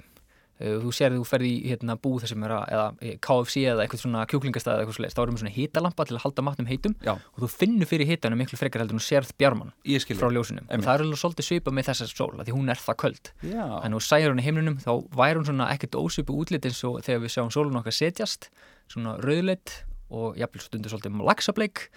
þú 0.57 0.93
sér 0.97 1.13
að 1.13 1.19
þú 1.21 1.27
ferði 1.29 1.51
í 1.53 1.71
hérna, 1.71 1.97
búð 2.01 2.25
að, 2.27 2.63
eða 2.73 2.85
eh, 3.05 3.17
KFC 3.21 3.65
eða 3.73 3.85
eitthvað 3.85 4.03
svona 4.03 4.23
kjúklingastæð 4.31 4.73
eða 4.73 4.85
eitthvað 4.85 4.97
svoleiðis, 4.97 5.17
þá 5.17 5.23
erum 5.23 5.37
við 5.37 5.43
svona 5.43 5.55
hitalampa 5.57 6.07
til 6.07 6.17
að 6.17 6.23
halda 6.25 6.45
matnum 6.47 6.71
heitum 6.71 6.95
Já, 7.05 7.13
og 7.13 7.43
þú 7.43 7.51
finnur 7.53 7.91
fyrir 7.91 8.09
hitanum 8.09 8.41
miklu 8.41 8.61
frekar 8.61 8.83
heldur 8.83 8.97
en 8.97 9.03
þú 9.03 9.09
sérð 9.09 9.35
bjarman 9.37 9.75
ég 9.85 10.05
skil 10.05 10.17
frá 10.17 10.31
ljósunum. 10.33 10.65
Og 10.65 10.73
Einmitt. 10.73 10.89
það 10.89 10.97
er 10.97 11.05
alveg 11.05 11.21
svolítið 11.21 11.49
svipað 11.51 11.77
með 11.77 11.91
þessa 11.91 12.09
sól 12.09 12.31
því 12.41 12.57
hún 12.57 12.73
er 12.73 12.81
það 12.81 12.99
köld. 13.05 13.33
Já, 13.43 13.65
þannig 13.67 13.93
að 13.93 13.99
þú 13.99 14.05
sæður 14.09 14.33
hún 14.33 14.41
í 14.41 14.47
heimlinum 14.47 14.79
þá 14.81 14.93
væri 15.21 15.41
hún 15.41 15.49
svona 15.51 15.69
ekkert 15.75 16.01
ósvipu 16.01 16.41
útlit 16.41 16.69
eins 16.71 16.83
og 16.89 16.99
þegar 17.05 17.25
við 17.27 17.35
sjáum 17.37 17.53
sólun 17.53 17.81
okkar 17.83 17.97
setjast 17.97 18.49
svona 18.89 19.17
rauðleitt 19.21 19.83
og 20.15 20.39
jafnvel 20.41 20.63
stundur 20.63 20.95
svolítið 20.95 21.25
lagsableik 21.27 21.89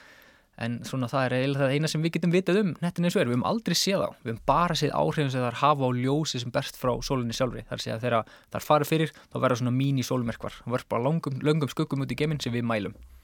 en 0.63 0.79
svona 0.87 1.09
það 1.11 1.25
er 1.25 1.35
eiginlega 1.37 1.65
það 1.65 1.75
eina 1.75 1.91
sem 1.91 2.03
við 2.03 2.15
getum 2.17 2.33
vitað 2.33 2.61
um 2.63 2.73
nettin 2.83 3.07
eins 3.07 3.15
og 3.17 3.21
er, 3.23 3.29
við 3.29 3.37
höfum 3.37 3.47
aldrei 3.51 3.77
séð 3.79 4.03
á 4.03 4.09
við 4.23 4.31
höfum 4.33 4.41
bara 4.51 4.79
séð 4.79 4.95
áhrifin 4.99 5.31
sem 5.33 5.45
þar 5.45 5.59
hafa 5.61 5.87
á 5.87 5.91
ljósi 5.99 6.41
sem 6.43 6.55
berst 6.55 6.79
frá 6.79 6.91
sólunni 7.05 7.35
sjálfri, 7.35 7.63
þar 7.69 7.83
sé 7.83 7.93
að 7.95 8.03
þegar 8.07 8.33
þar 8.55 8.67
farið 8.67 8.91
fyrir, 8.93 9.15
þá 9.31 9.39
verða 9.39 9.61
svona 9.61 9.75
mín 9.75 10.01
í 10.01 10.05
sólmerkvar 10.05 10.59
og 10.65 10.75
verður 10.75 10.91
bara 10.95 11.07
langum, 11.07 11.39
löngum 11.43 11.71
skuggum 11.71 12.03
út 12.05 12.13
í 12.13 12.19
geiminn 12.19 12.43
sem 12.43 12.55
við 12.55 12.67
mælum. 12.67 12.95
það 12.95 13.18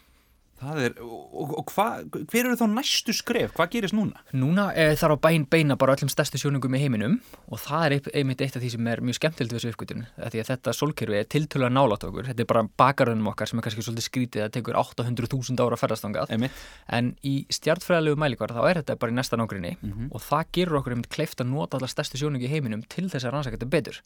er, 0.86 0.94
og, 1.04 1.52
og, 1.60 1.72
hva, 1.75 1.86
hver 2.31 2.46
eru 2.48 2.56
þá 2.56 2.63
næstu 2.72 3.12
skref? 3.13 3.52
Hvað 3.57 3.72
gerist 3.74 3.96
núna? 3.98 4.22
Núna 4.31 4.69
er 4.80 4.96
þar 4.96 5.13
á 5.13 5.24
bæinn 5.25 5.44
beina 5.52 5.75
bara 5.75 5.96
öllum 5.98 6.07
stærstu 6.10 6.40
sjónungum 6.40 6.78
í 6.78 6.80
heiminum 6.80 7.18
og 7.52 7.60
það 7.60 7.86
er 7.86 7.96
ein- 7.98 8.12
einmitt 8.22 8.42
eitt 8.46 8.56
af 8.56 8.63
því 8.63 8.69
sem 8.72 8.88
er 8.88 9.02
mjög 9.04 9.18
skemmtilegt 9.19 9.52
við 9.52 9.60
þessu 9.60 9.74
uppgötun 9.75 10.06
því 10.16 10.42
að 10.42 10.50
þetta 10.54 10.74
sólkerfi 10.80 11.19
er 11.19 11.28
tiltölulega 11.28 11.75
nálátt 11.75 12.06
okkur. 12.07 12.30
Þetta 12.31 12.46
er 12.46 12.50
bara 12.54 12.63
bakaröðnum 12.80 13.28
okkar 13.34 13.52
sem 13.52 13.60
er 13.60 13.66
kannski 13.68 13.84
svolítið 13.84 14.07
skrítið 14.07 14.46
að 14.48 14.54
tekur 14.56 14.80
800.000 14.80 15.60
ára 15.66 15.75
að 15.75 15.84
ferðast 15.84 16.06
þangað. 16.07 16.31
Einmitt. 16.31 16.63
En 16.88 17.12
í 17.28 17.36
stjartfræðilegu 17.52 18.16
mælikvar 18.24 18.56
þá 18.56 18.62
er 18.72 18.80
þetta 18.81 18.96
bara 19.04 19.12
í 19.12 19.16
næsta 19.19 19.38
nágrinni 19.38 19.75
og 20.12 20.22
það 20.24 20.46
gerur 20.56 20.80
okkur 20.80 20.96
einmitt 20.96 21.10
kleift 21.12 21.44
að 21.44 21.52
nota 21.52 21.78
alla 21.78 21.88
stærstu 21.92 22.18
sjónungi 22.18 22.48
í 22.48 22.54
heiminum 22.56 22.81
til 22.88 23.10
þess 23.12 23.25
að 23.28 23.36
rannsaka 23.36 23.57
þetta 23.60 23.69
betur 23.75 24.00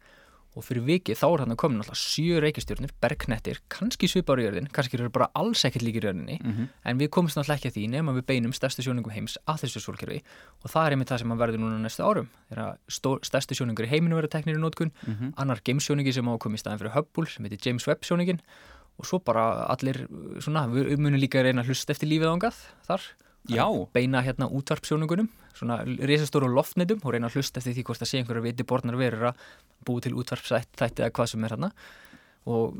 og 0.57 0.65
fyrir 0.65 0.81
vikið 0.87 1.17
þá 1.19 1.25
er 1.29 1.41
hann 1.43 1.53
að 1.53 1.59
koma 1.61 1.77
náttúrulega 1.77 1.99
sjö 2.01 2.39
reikistjörnir, 2.41 2.91
bergnettir, 3.03 3.59
kannski 3.69 4.07
svipar 4.09 4.41
í 4.41 4.47
jörðin, 4.47 4.69
kannski 4.73 4.97
eru 4.97 5.11
bara 5.13 5.27
alls 5.37 5.61
ekkert 5.67 5.85
líkir 5.85 6.07
jörðinni. 6.09 6.39
En 6.89 6.97
við 6.97 7.11
komumst 7.13 7.37
náttúrulega 7.37 7.59
ekki 7.61 7.69
að 7.69 7.77
því 7.77 7.83
nema 7.93 8.15
við 8.17 8.25
beinum 8.31 8.55
stærstu 8.57 8.81
sjónungum 8.81 9.13
heims 9.13 9.37
að 9.45 9.61
þessu 9.63 9.83
sólkerfi. 9.85 10.23
Og 10.65 10.73
það 10.73 10.87
er 10.87 10.97
einmitt 10.97 11.13
það 11.13 11.21
sem 11.21 11.35
að 11.35 11.43
verður 11.43 11.63
núna 11.63 11.77
næstu 11.83 12.03
árum. 12.03 12.27
Þegar 12.49 13.21
stærstu 13.29 13.59
sjónungur 13.59 13.85
í 13.85 13.91
heiminu 13.93 14.17
verður 14.17 14.33
teknir 14.33 14.57
í 14.57 14.63
nótkun 14.65 14.91
annar 15.37 15.61
gamesjóningi 15.63 16.13
sem 16.17 16.25
á 16.27 16.33
að 16.33 16.41
koma 16.43 16.57
í 16.57 16.63
staðin 16.65 16.81
fyrir 16.81 16.97
Hubble 16.97 17.29
sem 17.29 17.45
heitir 17.45 17.61
James 17.69 17.87
Webb 17.87 18.03
sjóningin 18.03 18.41
og 18.99 19.07
svo 19.07 19.21
bara 19.23 19.65
allir, 19.71 20.07
svona, 20.43 20.65
við 20.67 20.97
munum 20.99 21.21
líka 21.21 21.39
reyna 21.45 21.61
að 21.63 21.71
hlusta 21.71 21.93
eftir 21.93 22.09
lífið 22.09 22.33
ángað 22.33 22.57
þar 22.89 23.05
Já, 23.47 23.65
beina 23.95 24.21
hérna 24.25 24.49
útvarpsjónungunum 24.51 25.29
svona 25.59 25.79
risastóru 25.83 26.49
loftnetum 26.51 27.01
og 27.03 27.15
reyna 27.15 27.29
að 27.29 27.39
hlusta 27.39 27.61
eftir 27.61 27.77
því 27.77 27.87
hvort 27.87 28.03
það 28.03 28.11
sé 28.11 28.19
einhverja 28.21 28.45
viti 28.45 28.67
borðnar 28.67 28.99
verur 28.99 29.31
að 29.31 29.47
búi 29.87 30.03
til 30.03 30.15
útvarpsætti 30.19 31.03
eða 31.03 31.15
hvað 31.15 31.33
sem 31.33 31.43
er 31.43 31.55
hérna 31.55 31.73
og 32.49 32.77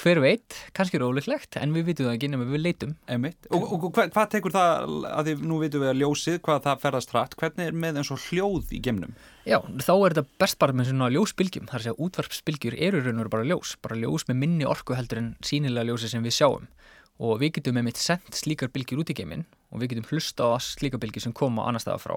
hver 0.00 0.18
veit, 0.22 0.56
kannski 0.74 0.98
er 0.98 1.04
ólíklegt 1.04 1.58
en 1.60 1.74
við 1.76 1.90
vitum 1.90 2.08
það 2.08 2.16
ekki 2.16 2.30
nema 2.32 2.46
við 2.48 2.62
leitum. 2.64 2.94
Einmitt. 3.12 3.36
Og, 3.52 3.60
og, 3.60 3.84
og 3.86 3.92
hvað, 3.94 4.08
hvað 4.16 4.30
tekur 4.32 4.54
það, 4.54 4.96
að 5.10 5.28
því 5.28 5.34
nú 5.50 5.58
vitum 5.60 5.84
við 5.84 5.90
að 5.92 6.00
ljósið, 6.00 6.38
hvað 6.48 6.62
það 6.64 6.82
ferðast 6.82 7.14
hratt 7.14 7.36
Hvernig 7.38 7.68
er 7.68 7.78
með 7.84 8.00
eins 8.00 8.10
og 8.14 8.24
hljóð 8.24 8.72
í 8.72 8.82
gemnum? 8.82 9.14
Já, 9.46 9.60
þá 9.60 9.92
er 9.94 10.16
þetta 10.16 10.40
best 10.42 10.58
bara 10.64 10.74
með 10.74 10.90
svona 10.90 11.10
ljósbylgjum. 11.14 11.70
Þar 11.70 11.78
að 11.78 11.86
segja 11.86 12.06
útvarpsbylgjur 12.08 12.78
eru 12.88 13.04
raun 13.04 13.22
og 13.22 13.32
bara 13.36 13.46
ljós 13.46 13.76
bara 13.84 14.00
ljós 14.00 14.26
með 14.30 14.40
minni 14.42 14.68
orku 14.68 14.96
heldur 14.98 15.22
en 15.22 15.32
sínilega 15.44 15.92
ljósi 15.92 16.10
sem 16.10 16.24
við 16.24 16.38
sjáum. 16.40 16.70
Og 17.22 17.36
við 17.44 17.58
getum 17.60 17.78
með 17.78 17.92
mitt 17.92 18.02
sendt 18.02 18.40
slíkar 18.40 18.72
bylgjur 18.74 19.04
út 19.04 19.12
í 19.12 19.20
geiminn 19.20 19.46
og 19.72 19.80
við 19.80 19.94
getum 19.94 20.10
hlusta 20.10 20.52
á 20.52 20.60
slíkar 20.60 21.00
bylgjur 21.02 21.24
sem 21.26 21.36
koma 21.36 21.66
annar 21.66 21.82
staða 21.82 22.02
frá. 22.02 22.16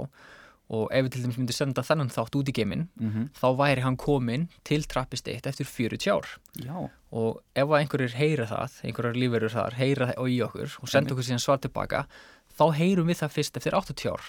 Og 0.76 0.88
ef 0.90 1.06
við 1.06 1.12
til 1.14 1.24
dæmis 1.24 1.38
myndum 1.38 1.54
senda 1.54 1.84
þennan 1.86 2.10
þátt 2.10 2.36
út 2.40 2.48
í 2.50 2.54
geiminn 2.58 2.88
Mm 2.98 3.28
þá 3.38 3.48
væri 3.58 3.82
hann 3.86 3.98
kominn 3.98 4.48
til 4.64 4.84
trappist 4.84 5.28
eitt 5.28 5.46
eftir 5.46 5.66
40 5.66 6.10
ár. 6.10 6.26
Já, 6.58 6.90
og 7.12 7.42
ef 7.56 7.70
einhverjir 7.70 8.16
heyra 8.18 8.48
það, 8.50 8.80
einhverjar 8.84 9.16
lífverður 9.16 9.54
þar 9.54 9.74
heyra 9.78 10.08
það 10.12 10.30
í 10.30 10.42
okkur 10.42 10.78
og 10.82 10.90
senda 10.90 11.14
okkur 11.14 11.24
síðan 11.24 11.44
svar 11.44 11.62
tilbaka 11.62 12.08
þá 12.58 12.66
heyrum 12.80 13.08
við 13.08 13.22
það 13.22 13.36
fyrst 13.36 13.58
eftir 13.58 13.78
80 13.78 14.10
ár 14.10 14.24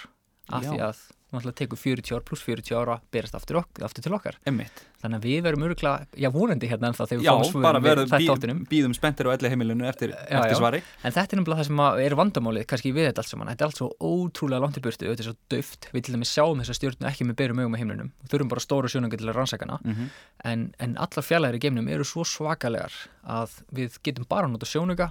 af 0.53 0.63
Já. 0.63 0.71
því 0.71 0.79
að 0.87 1.01
náttúrulega 1.33 1.59
tekur 1.59 1.81
40 1.81 2.15
ár 2.17 2.23
pluss 2.27 2.43
40 2.47 2.77
ára 2.79 2.99
berast 3.13 3.35
aftur, 3.35 3.59
ok 3.65 3.81
aftur 3.83 4.05
til 4.07 4.15
okkar. 4.15 4.37
Einmitt. 4.47 4.85
Þannig 5.03 5.19
að 5.21 5.27
við 5.27 5.41
verum 5.47 5.65
öruglega, 5.67 6.07
já 6.17 6.29
vonandi 6.33 6.69
hérna 6.71 6.89
ennþá 6.91 7.07
þegar 7.11 7.21
við 7.21 7.27
Já, 7.27 7.33
fáum 7.35 7.51
svörin 7.51 7.67
bara 7.67 7.81
við 7.83 8.01
þetta 8.01 8.37
áttunum 8.37 8.61
býðum 8.71 8.95
spenntir 8.97 9.29
á 9.29 9.31
elli 9.35 9.51
heimilinu 9.53 9.87
eftir, 9.91 10.15
Já, 10.15 10.39
eftir 10.39 10.55
já. 10.55 10.61
svari. 10.61 10.81
En 11.03 11.15
þetta 11.17 11.37
er 11.37 11.41
nefnilega 11.41 11.61
það 11.61 11.69
sem 11.69 11.83
er 12.07 12.17
vandamálið 12.21 12.67
kannski 12.71 12.93
við 12.97 13.09
þetta 13.11 13.23
allt 13.25 13.33
saman, 13.33 13.51
þetta 13.53 13.67
er 13.67 13.71
allt 13.73 13.81
svo 13.83 13.91
ótrúlega 14.01 14.63
langt 14.65 14.79
í 14.81 14.85
burtu, 14.87 15.11
þetta 15.11 15.25
er 15.27 15.29
svo 15.29 15.37
döft, 15.53 15.91
við 15.93 16.07
til 16.07 16.17
dæmis 16.17 16.33
sjáum 16.33 16.63
þessa 16.63 16.79
stjórnu 16.79 17.11
ekki 17.11 17.27
með 17.29 17.39
berum 17.43 17.61
augum 17.63 17.77
á 17.77 17.79
heimlinum 17.83 18.11
við 18.23 18.33
þurfum 18.33 18.53
bara 18.55 18.65
stóra 18.65 18.91
sjónunga 18.91 19.21
til 19.21 19.29
að 19.29 19.37
rannsakana 19.37 19.79
mm 19.85 20.09
en, 20.47 20.67
en 20.85 20.97
allar 21.01 21.25
fjallæðir 21.25 21.57
í 21.59 21.61
geimnum 21.65 21.89
eru 21.91 22.05
svo 22.07 22.23
svakalegar 22.29 22.93
að 23.27 23.55
við 23.75 23.97
getum 24.05 24.27
bara 24.29 24.49
nota 24.51 24.69
sjónuga 24.69 25.09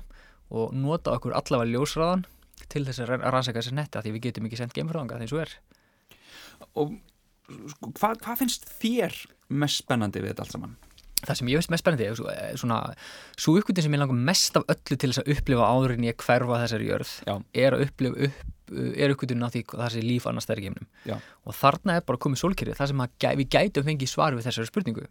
og 0.53 0.73
nota 0.77 1.15
okkur 1.17 1.33
allavega 1.35 1.73
ljósraðan 1.73 2.25
til 2.71 2.85
þess 2.87 3.01
að 3.03 3.15
rannsaka 3.25 3.59
þessi 3.59 3.73
netti 3.75 3.99
af 3.99 4.05
því 4.05 4.13
við 4.15 4.27
getum 4.29 4.47
ekki 4.47 4.59
sendt 4.61 4.75
geimfráðanga 4.77 5.19
því 5.19 5.27
svo 5.31 5.41
er 5.43 5.55
Og 6.81 6.95
sko, 7.71 7.91
hvað 7.99 8.25
hva 8.25 8.35
finnst 8.39 8.67
þér 8.81 9.15
mest 9.61 9.83
spennandi 9.83 10.23
við 10.23 10.33
þetta 10.33 10.45
allt 10.45 10.57
saman? 10.57 10.75
Það 11.25 11.39
sem 11.39 11.49
ég 11.49 11.61
veist 11.61 11.71
mest 11.73 11.85
spennandi 11.85 12.05
er 12.05 12.23
eh, 12.33 12.57
svona 12.59 12.79
svo 13.37 13.55
uppgötin 13.59 13.85
sem 13.85 13.95
ég 13.95 14.01
langar 14.01 14.25
mest 14.27 14.57
af 14.59 14.67
öllu 14.69 14.97
til 14.97 15.09
þess 15.09 15.23
að 15.23 15.31
upplifa 15.35 15.69
áður 15.71 15.95
en 15.95 16.05
ég 16.05 16.19
hverfa 16.21 16.59
þessari 16.63 16.89
jörð 16.91 17.13
Já. 17.25 17.33
er 17.65 17.77
að 17.77 17.87
upplifa 17.87 18.27
upp 18.29 18.51
er 18.73 19.13
uppgötunin 19.13 19.45
á 19.45 19.53
því 19.53 19.61
það 19.69 19.91
sé 19.93 20.01
líf 20.01 20.25
annars 20.25 20.47
stærri 20.47 20.65
geimnum 20.65 20.87
og 21.45 21.53
þarna 21.53 21.99
er 21.99 22.05
bara 22.07 22.21
komið 22.21 22.41
sólkerfið 22.41 22.79
það 22.79 22.91
sem 22.91 23.03
gæ, 23.21 23.27
við 23.37 23.49
gætum 23.53 23.85
fengið 23.85 24.09
svar 24.09 24.37
við 24.37 24.47
þessari 24.47 24.71
spurningu 24.71 25.05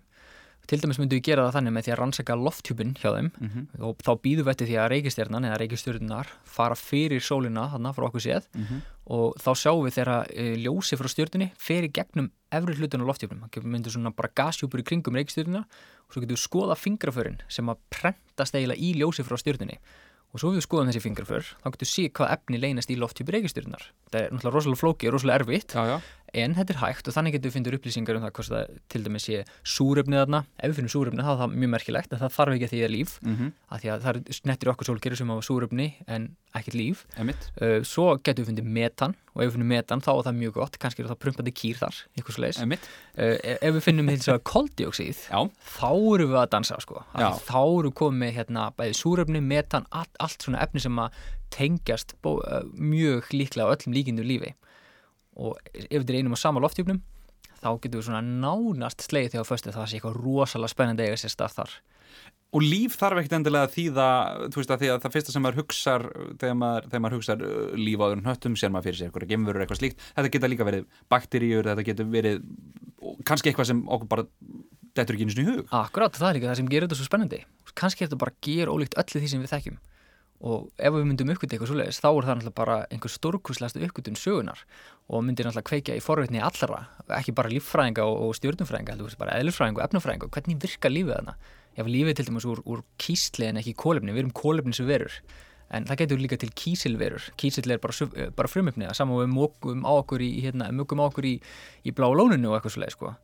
til 0.70 0.80
dæmis 0.80 0.98
myndum 1.00 1.18
við 1.18 1.26
gera 1.28 1.44
það 1.46 1.56
þannig 1.58 1.74
með 1.74 1.86
því 1.86 1.92
að 1.92 1.98
rannsaka 2.00 2.36
lofthjúpin 2.40 2.94
hjá 3.00 3.10
þeim 3.12 3.30
Mm 3.40 3.66
og 3.84 3.98
þá 4.04 4.12
býðum 4.22 4.46
við 4.46 4.52
eftir 4.52 4.68
því 4.68 4.76
að 4.80 4.88
reikistjarnan 4.92 5.44
eða 5.48 5.58
reikistjörnunar 5.60 6.28
fara 6.44 6.76
fyrir 6.78 7.20
sólina 7.20 7.66
þarna 7.72 7.92
frá 7.92 8.06
okkur 8.06 8.22
séð 8.22 8.46
-hmm. 8.54 8.80
og 9.16 9.34
þá 9.44 9.50
sjáum 9.62 9.84
við 9.84 9.96
þegar 9.98 10.30
e, 10.30 10.44
ljósi 10.64 10.96
frá 10.96 11.08
stjörnunni 11.08 11.50
fer 11.58 11.84
í 11.84 11.90
gegnum 11.92 12.30
efri 12.50 12.74
hlutun 12.78 13.04
á 13.04 13.06
lofthjúpnum. 13.10 13.44
Það 13.50 13.64
myndir 13.64 13.92
svona 13.92 14.14
bara 14.14 14.30
gasjúpur 14.34 14.80
í 14.80 14.86
kringum 14.86 15.14
reikistjörnuna 15.14 15.64
og 15.64 16.10
svo 16.12 16.22
getum 16.22 16.36
við 16.36 16.44
skoða 16.46 16.76
fingraförin 16.78 17.38
sem 17.48 17.68
að 17.68 17.78
prentast 17.90 18.54
eiginlega 18.54 18.80
í 18.80 18.94
ljósi 18.94 19.24
frá 19.24 19.36
stjörnunni. 19.36 19.78
Og 20.34 20.40
svo 20.40 20.50
við 20.50 20.64
skoðum 20.66 20.88
þessi 20.90 21.02
fingraför 21.02 21.44
þá 21.62 21.68
getum 21.70 21.86
við 21.86 21.92
sé 21.92 22.08
hvað 22.08 22.32
efni 22.34 22.58
leynast 22.58 22.90
í 22.90 22.96
lofthjúpi 22.98 23.32
reikistjörnunar 23.36 23.92
það 24.14 24.22
er 24.22 24.34
náttúrulega 24.34 24.54
rosalega 24.54 24.80
flóki 24.80 25.08
og 25.08 25.16
rosalega 25.16 25.42
erfitt. 25.42 25.74
Já, 25.74 25.82
já. 25.90 25.96
En 26.34 26.54
þetta 26.58 26.74
er 26.74 26.80
hægt 26.82 27.08
og 27.08 27.16
þannig 27.16 27.36
getum 27.36 27.50
við 27.50 27.56
finnir 27.58 27.76
upplýsingar 27.78 28.18
um 28.18 28.24
það 28.24 28.34
hvort 28.38 28.52
það 28.52 28.78
til 28.92 29.02
dæmis 29.04 29.26
sé 29.28 29.40
súrefnið 29.74 30.20
þarna. 30.22 30.40
Ef 30.58 30.72
við 30.72 30.78
finnum 30.80 30.94
súrefnið 30.94 31.26
þá 31.26 31.32
er 31.34 31.40
það 31.42 31.54
mjög 31.54 31.72
merkilegt 31.74 32.14
en 32.14 32.22
það 32.22 32.34
þarf 32.36 32.56
ekki 32.56 32.68
að 32.68 32.74
því 32.74 32.82
að 32.84 32.94
líf 32.94 33.18
Mm 33.24 33.52
af 33.74 33.80
því 33.82 33.90
að 33.90 34.02
það 34.04 34.16
er 34.18 34.36
snettir 34.36 34.70
okkur 34.70 34.86
sólkerfi 34.86 35.16
sem 35.18 35.30
hafa 35.32 35.42
súrefni 35.42 35.86
en 36.06 36.36
ekkert 36.54 36.76
líf. 36.78 37.04
Uh, 37.58 37.82
svo 37.82 38.16
getum 38.22 38.44
við 38.44 38.50
fundið 38.52 38.68
metan 38.76 39.14
og 39.34 39.42
ef 39.42 39.48
við 39.48 39.54
finnum 39.56 39.72
metan 39.74 40.02
þá 40.04 40.10
er 40.14 40.22
það 40.28 40.38
mjög 40.38 40.54
gott. 40.54 40.78
Kannski 40.78 41.02
er 41.02 41.08
það 41.10 41.20
prumpandi 41.24 41.54
kýr 41.54 41.80
þar 41.80 42.00
uh, 42.60 42.62
Emitt. 42.62 42.88
ef 43.16 43.74
við 43.74 43.80
finnum 43.88 44.08
hins 44.12 44.28
koldioxíð 44.50 45.24
Já. 45.26 45.40
þá 45.78 45.90
eru 46.14 46.28
við 46.30 46.38
að 46.38 46.50
dansa 46.54 46.78
sko. 46.80 47.02
Því 47.14 47.30
þá 47.48 47.62
eru 47.64 47.90
komið 47.90 48.36
hérna 48.38 48.68
bæði 48.78 48.98
súrefni, 49.00 49.42
metan, 49.42 49.88
allt, 49.90 50.14
allt 50.22 50.46
svona 50.46 50.62
efni 50.62 50.84
sem 50.84 51.02
að 51.02 51.18
tengjast 51.54 52.14
bó, 52.22 52.38
uh, 52.42 52.62
mjög 52.78 53.32
líklega 53.34 53.66
á 53.66 53.74
öllum 53.74 53.94
líkindu 53.96 54.26
lífi 54.26 54.54
og 55.36 55.58
ef 55.74 55.98
þetta 55.98 56.14
er 56.14 56.20
einum 56.20 56.36
og 56.36 56.40
sama 56.40 56.62
loftjúpnum 56.62 57.02
þá 57.64 57.72
getum 57.80 58.00
við 58.00 58.06
svona 58.08 58.22
nánast 58.22 59.04
slegið 59.06 59.34
þegar 59.34 59.48
föstu 59.48 59.74
það 59.74 59.90
sé 59.90 59.98
eitthvað 59.98 60.16
rosalega 60.20 60.72
spennandi 60.72 61.04
að 61.04 61.12
eiga 61.12 61.20
sér 61.22 61.32
stað 61.32 61.58
þar. 61.58 61.76
Og 62.54 62.62
líf 62.62 62.94
þarf 63.00 63.18
ekkert 63.18 63.36
endilega 63.40 63.66
að 63.66 63.72
þýða, 63.74 64.08
þú 64.52 64.60
veist 64.60 64.72
að 64.74 64.82
því 64.82 64.90
að 64.92 65.00
það 65.02 65.14
fyrsta 65.16 65.32
sem 65.34 65.42
maður 65.42 65.60
hugsar 65.62 66.04
þegar 66.42 66.58
maður, 66.60 66.84
maður 66.92 67.16
hugsar 67.16 67.40
uh, 67.42 67.72
líf 67.74 68.04
á 68.04 68.06
öðrum 68.06 68.22
hnöttum, 68.28 68.58
sér 68.60 68.70
maður 68.70 68.86
fyrir 68.86 69.00
sér 69.00 69.08
eitthvað 69.08 69.32
gemurur 69.32 69.64
eitthvað 69.64 69.80
slíkt, 69.80 70.04
þetta 70.14 70.32
geta 70.36 70.50
líka 70.52 70.68
verið 70.68 71.00
bakteríur, 71.10 71.70
þetta 71.70 71.86
getur 71.88 72.08
verið 72.12 72.44
og 73.02 73.18
kannski 73.26 73.50
eitthvað 73.50 73.70
sem 73.72 73.80
okkur 73.96 74.12
bara 74.12 74.26
dettur 74.94 75.16
ekki 75.16 75.26
einu 75.26 75.34
sinni 75.34 75.48
í 75.48 75.50
hug. 75.50 75.74
Akkurát, 75.74 76.20
það 76.20 76.28
er 76.28 76.38
líka 76.38 76.52
það 76.52 76.60
sem 76.60 76.70
gerir 76.70 76.86
þetta 76.86 77.00
svo 77.00 77.08
spennandi. 77.08 77.42
Kannski 77.74 78.04
er 78.04 78.12
þetta 78.12 78.22
bara 78.22 78.38
ger 78.46 78.70
ólíkt 78.70 78.94
öllu 79.02 79.24
því 79.24 79.32
sem 79.32 79.42
við 79.42 79.56
þekkjum 79.56 79.82
og 80.44 80.66
ef 80.76 80.92
við 80.92 81.06
myndum 81.08 81.30
uppgötu 81.32 81.54
eitthvað 81.54 81.70
svoleiðis 81.70 82.00
þá 82.02 82.08
er 82.10 82.26
það 82.26 82.38
náttúrulega 82.38 82.58
bara 82.58 82.76
einhver 82.90 83.12
stórkurslegasta 83.14 83.82
uppgötun 83.86 84.18
sögunar 84.18 84.64
og 85.08 85.24
myndir 85.24 85.46
náttúrulega 85.46 85.70
kveikja 85.70 85.96
í 85.96 86.02
forvétni 86.04 86.42
allra, 86.42 86.82
ekki 87.20 87.36
bara 87.36 87.52
líffræðinga 87.52 88.04
og, 88.04 88.18
og 88.26 88.36
stjórnumfræðinga, 88.40 88.96
heldur 88.96 89.16
bara 89.20 89.38
eðlufræðinga 89.38 89.80
og 89.80 89.86
efnufræðinga 89.88 90.30
hvernig 90.34 90.60
virkar 90.66 90.92
lífið 90.92 91.16
þarna? 91.16 91.36
Ef 91.74 91.88
lífið 91.90 92.18
til 92.18 92.28
dæmis 92.28 92.46
úr, 92.46 92.60
úr 92.70 92.84
kísli 93.02 93.48
en 93.48 93.58
ekki 93.62 93.74
kólefni 93.78 94.14
við 94.14 94.24
erum 94.24 94.36
kólefni 94.36 94.76
sem 94.76 94.86
verur 94.90 95.16
en 95.74 95.86
það 95.88 96.00
getur 96.02 96.20
líka 96.22 96.38
til 96.40 96.50
kísilverur. 96.54 97.30
Kísil 97.40 97.70
er 97.72 97.80
bara, 97.82 98.08
bara 98.36 98.50
frumöfni 98.50 98.88
saman 98.94 99.22
við 99.22 99.32
mókum 99.32 99.86
á 99.86 99.92
okkur 99.96 100.22
í, 100.22 100.30
hérna, 100.44 100.68
á 100.70 101.04
okkur 101.08 101.28
í, 101.28 101.34
í 101.84 101.94
blá 101.94 102.06
lóninu 102.12 102.52
og 102.52 102.58
eitthvað 102.58 102.76
svoleið 102.76 102.96
sko. 102.96 103.14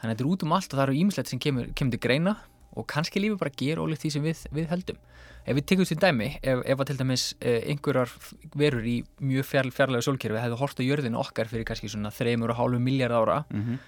þannig 0.00 0.10
að 0.10 0.14
þetta 0.14 0.24
er 0.24 0.32
út 0.32 0.44
um 0.44 0.54
allt 0.56 0.72
og 0.72 0.78
það 0.78 0.84
eru 0.84 0.98
ímislegt 1.00 1.30
sem 1.30 1.40
kemur, 1.40 1.70
kemur 1.72 1.94
til 1.94 2.02
greina 2.02 2.34
og 2.74 2.86
kannski 2.90 3.22
lífið 3.22 3.40
bara 3.40 3.54
ger 3.56 3.80
ólíkt 3.82 4.04
því 4.04 4.10
sem 4.14 4.24
við, 4.24 4.44
við 4.54 4.68
heldum 4.72 5.00
ef 5.44 5.58
við 5.58 5.66
tekum 5.68 5.88
því 5.88 5.96
dæmi 6.00 6.28
ef, 6.40 6.62
ef 6.64 6.80
að 6.80 6.90
til 6.90 6.98
dæmis 7.00 7.24
eh, 7.40 7.60
einhverjar 7.72 8.12
verur 8.56 8.86
í 8.88 8.96
mjög 9.20 9.48
fjarlægu 9.50 10.06
sólkerfi 10.06 10.40
hefðu 10.40 10.60
hort 10.60 10.80
á 10.80 10.82
jörðinu 10.84 11.20
okkar 11.20 11.50
fyrir 11.50 11.66
kannski 11.68 11.90
svona 11.92 12.12
þreymur 12.14 12.54
og 12.54 12.60
hálfu 12.60 12.80
miljard 12.80 13.12
ára 13.14 13.44
Mm 13.54 13.62
-hmm. 13.62 13.78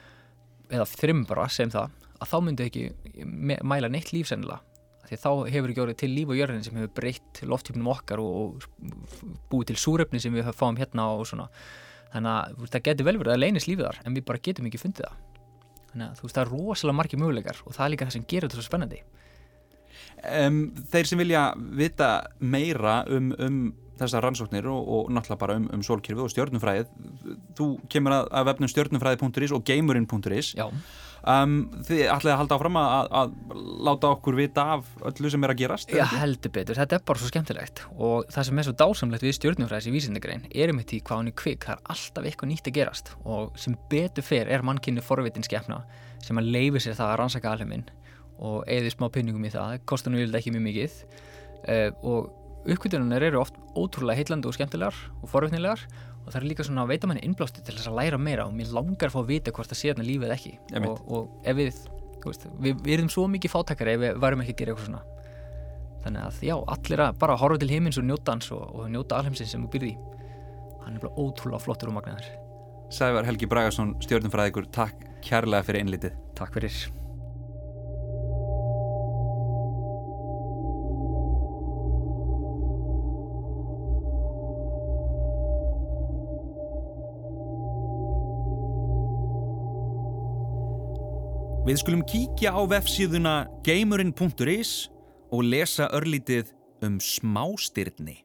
eða 0.71 0.87
þrim 0.87 1.27
bara 1.27 1.49
sem 1.49 1.71
það 1.71 1.91
að 2.21 2.31
þá 2.31 2.39
myndi 2.45 2.67
ekki 2.67 2.85
mæla 3.65 3.89
neitt 3.89 4.13
líf 4.13 4.31
sennilega. 4.31 4.61
Því 5.07 5.17
þá 5.23 5.31
hefur 5.55 5.71
ekki 5.71 5.83
orðið 5.85 5.99
til 6.01 6.11
líf 6.11 6.29
á 6.29 6.35
jörðin 6.35 6.65
sem 6.67 6.79
hefur 6.81 6.95
breytt 6.95 7.43
lofthjúpnum 7.43 7.91
okkar 7.93 8.19
og, 8.19 8.57
og 8.57 8.65
búið 9.51 9.67
til 9.67 9.77
súrefni 9.77 10.21
sem 10.23 10.35
við 10.35 10.51
fáum 10.57 10.79
hérna 10.81 11.07
og 11.15 11.27
svona. 11.31 11.47
Þannig 12.13 12.33
að 12.33 12.69
það 12.73 12.87
getur 12.89 13.07
vel 13.07 13.19
verið 13.19 13.35
að 13.35 13.43
leynist 13.45 13.71
lífið 13.71 13.87
þar 13.87 14.01
en 14.05 14.15
við 14.15 14.25
bara 14.25 14.43
getum 14.43 14.67
ekki 14.67 14.83
fundið 14.83 15.07
það 15.07 15.36
þannig 15.97 16.13
að 16.13 16.21
þú 16.21 16.27
veist 16.27 16.37
það 16.37 16.45
er 16.45 16.53
rosalega 16.53 16.99
margir 17.01 17.21
möguleikar 17.23 17.63
og 17.65 17.77
það 17.77 17.87
er 17.87 17.93
líka 17.95 18.07
það 18.07 18.17
sem 18.17 18.27
gerir 18.29 18.47
þetta 18.47 18.61
svo 18.61 18.67
spennandi. 18.67 19.01
Um, 20.27 20.61
þeir 20.93 21.09
sem 21.09 21.21
vilja 21.21 21.43
vita 21.57 22.11
meira 22.41 22.97
um, 23.13 23.33
um 23.41 23.59
þessar 24.01 24.27
rannsóknir 24.27 24.69
og, 24.71 24.93
og 24.97 25.11
náttúrulega 25.15 25.41
bara 25.41 25.57
um, 25.61 25.67
um 25.75 25.83
sólkirfi 25.85 26.23
og 26.23 26.31
stjörnufræðið. 26.33 26.93
Þú 27.59 27.67
kemur 27.93 28.15
að, 28.17 28.31
að 28.39 28.47
vefnum 28.51 28.73
stjörnufræði.is 28.73 29.55
og 29.57 29.67
geimurinn.is 29.67 30.53
Já, 30.57 30.67
um, 30.67 31.57
þið 31.87 32.03
ætlaði 32.13 32.33
að 32.35 32.41
halda 32.43 32.59
áfram 32.59 32.79
að, 32.81 33.11
að 33.21 33.35
láta 33.89 34.13
okkur 34.15 34.39
vita 34.39 34.67
af 34.77 34.89
öllu 35.11 35.33
sem 35.33 35.47
er 35.47 35.55
að 35.55 35.61
gerast 35.63 35.93
Já, 35.95 36.05
heldur 36.13 36.55
betur, 36.55 36.79
þetta 36.81 36.99
er 36.99 37.05
bara 37.11 37.23
svo 37.23 37.31
skemmtilegt. 37.33 37.85
Og 37.97 38.31
það 38.33 38.49
sem 38.51 38.63
er 38.63 38.69
svo 38.69 38.77
dásamlegt 38.85 39.27
við 39.27 39.37
stjórnumfræðis 39.41 39.91
í 39.91 39.95
vísindagrein 39.97 40.49
er 40.53 40.73
um 40.73 40.81
þetta 40.83 40.99
í 40.99 41.03
hvað 41.07 41.23
hann 41.23 41.33
er 41.33 41.39
kvik 41.43 41.69
það 41.69 41.77
er 41.77 41.95
alltaf 41.97 42.31
eitthvað 42.31 42.53
nýtt 42.53 42.73
að 42.73 42.79
gerast. 42.81 43.15
Og 43.25 43.61
sem 43.61 43.79
betur 43.93 44.27
fer 44.27 44.51
er 44.53 44.67
mannkynni 44.67 45.05
forvitin 45.05 45.47
skepna 45.47 45.83
sem 46.25 46.39
að 46.41 46.51
leifi 46.55 46.83
sér 46.83 46.99
það 46.99 47.13
að 47.13 47.21
rannsaka 47.23 47.53
alheiminn 47.53 47.87
og 48.37 48.67
eði 48.69 48.91
smá 48.93 49.09
pinningum 49.13 49.47
í 49.49 49.53
það. 49.53 49.79
Nú 50.11 50.21
yfirlega 50.21 50.43
ekki 50.43 50.53
mjög 50.53 50.67
mikið. 50.67 50.99
Uh, 51.67 51.91
og 52.07 52.46
uppkvitunar 52.73 53.23
eru 53.23 53.41
oft 53.41 53.57
ótrúlega 53.77 54.19
heitlandi 54.21 54.49
og 54.49 54.57
skemmtilegar 54.57 54.97
og 55.23 55.31
forvitnilegar 55.31 55.83
og 56.27 56.33
það 56.33 56.41
er 56.41 56.47
líka 56.51 56.67
svona 56.67 56.85
að 56.85 56.95
veita 56.95 57.11
manni 57.11 57.23
innblásti 57.27 57.63
til 57.63 57.77
þess 57.77 57.91
að 57.91 57.99
læra 58.01 58.19
meira 58.19 58.47
og 58.49 58.55
mér 58.57 58.73
langar 58.75 59.11
að 59.11 59.15
fá 59.15 59.21
að 59.23 59.29
vita 59.31 59.53
hvort 59.55 59.71
það 59.71 59.81
sé 59.81 59.93
þarna 59.93 60.07
lífið 60.09 60.35
ekki. 60.35 60.55
Og, 60.81 61.05
og 61.07 61.47
ef 61.47 61.59
við, 61.59 61.79
veist, 62.25 62.49
við, 62.59 62.81
við 62.83 62.97
erum 62.97 63.13
svo 63.15 63.29
mikið 63.31 63.55
fátakari 63.55 63.95
ef 63.95 64.03
við 64.03 64.19
varum 64.25 64.43
ekki 64.43 64.57
að 64.57 64.61
gera 64.63 64.75
eitthvað 64.75 64.91
svona. 64.91 65.05
Þannig 66.07 66.27
að 66.27 66.43
já, 66.49 66.57
allir 66.75 67.05
að 67.07 67.23
bara 67.23 67.39
horfa 67.39 67.63
til 67.63 67.71
heimins 67.71 68.01
og 68.03 68.09
njóta 68.11 68.35
hans 68.35 68.51
og, 68.55 68.67
og 68.75 68.91
njóta 68.91 69.21
alheimsins 69.21 69.55
sem 69.55 69.63
þú 69.63 69.73
býrði 69.77 69.95
í. 69.95 69.97
Hann 70.83 70.99
er 70.99 71.07
bara 71.07 71.15
ótrúlega 71.15 71.63
flottur 71.63 71.91
og 71.91 71.99
magnaður. 72.01 72.29
Sævar 72.95 73.27
Helgi 73.27 73.51
Bragason, 73.51 73.97
stjörnufræðikur 74.03 74.71
takk 74.75 75.03
kærlega 75.27 75.67
fyrir 75.67 75.83
einlítið 75.83 76.23
Takk 76.39 76.55
fyrir 76.55 76.96
Við 91.67 91.81
skulum 91.81 92.03
kíkja 92.07 92.53
á 92.55 92.63
vefsíðuna 92.71 93.31
geimurinn.is 93.67 94.87
og 95.35 95.41
lesa 95.51 95.89
örlítið 95.99 96.53
um 96.87 97.01
smástyrni. 97.03 98.21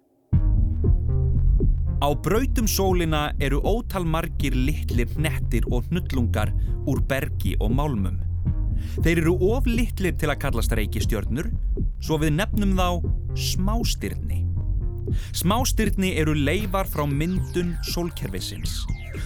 Á 2.05 2.09
brautum 2.21 2.69
sólina 2.69 3.31
eru 3.41 3.57
ótal 3.65 4.05
margir 4.05 4.53
litlir 4.53 5.09
hnettir 5.17 5.65
og 5.73 5.89
hnullungar 5.89 6.53
úr 6.85 7.01
bergi 7.09 7.55
og 7.57 7.73
málmum. 7.73 8.21
Þeir 9.01 9.23
eru 9.23 9.35
of 9.49 9.65
litlir 9.65 10.13
til 10.21 10.29
að 10.29 10.41
kallast 10.45 10.77
reikistjörnur, 10.77 11.49
svo 11.97 12.21
við 12.21 12.37
nefnum 12.37 12.77
þá 12.77 13.01
smástyrni. 13.33 14.43
Smástyrni 15.33 16.13
eru 16.21 16.37
leifar 16.37 16.85
frá 16.85 17.09
myndun 17.09 17.73
sólkerfisins. 17.89 18.83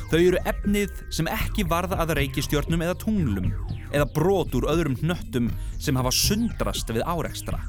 Þau 0.08 0.22
eru 0.22 0.46
efnið 0.48 1.04
sem 1.12 1.28
ekki 1.28 1.68
varða 1.68 2.00
að 2.00 2.22
reikistjörnum 2.22 2.88
eða 2.88 3.04
tunglum 3.04 3.52
eða 3.96 4.10
brot 4.16 4.56
úr 4.58 4.68
öðrum 4.72 4.98
hnöttum 5.00 5.50
sem 5.80 5.96
hafa 5.96 6.12
sundrast 6.14 6.92
við 6.92 7.06
árekstra. 7.08 7.62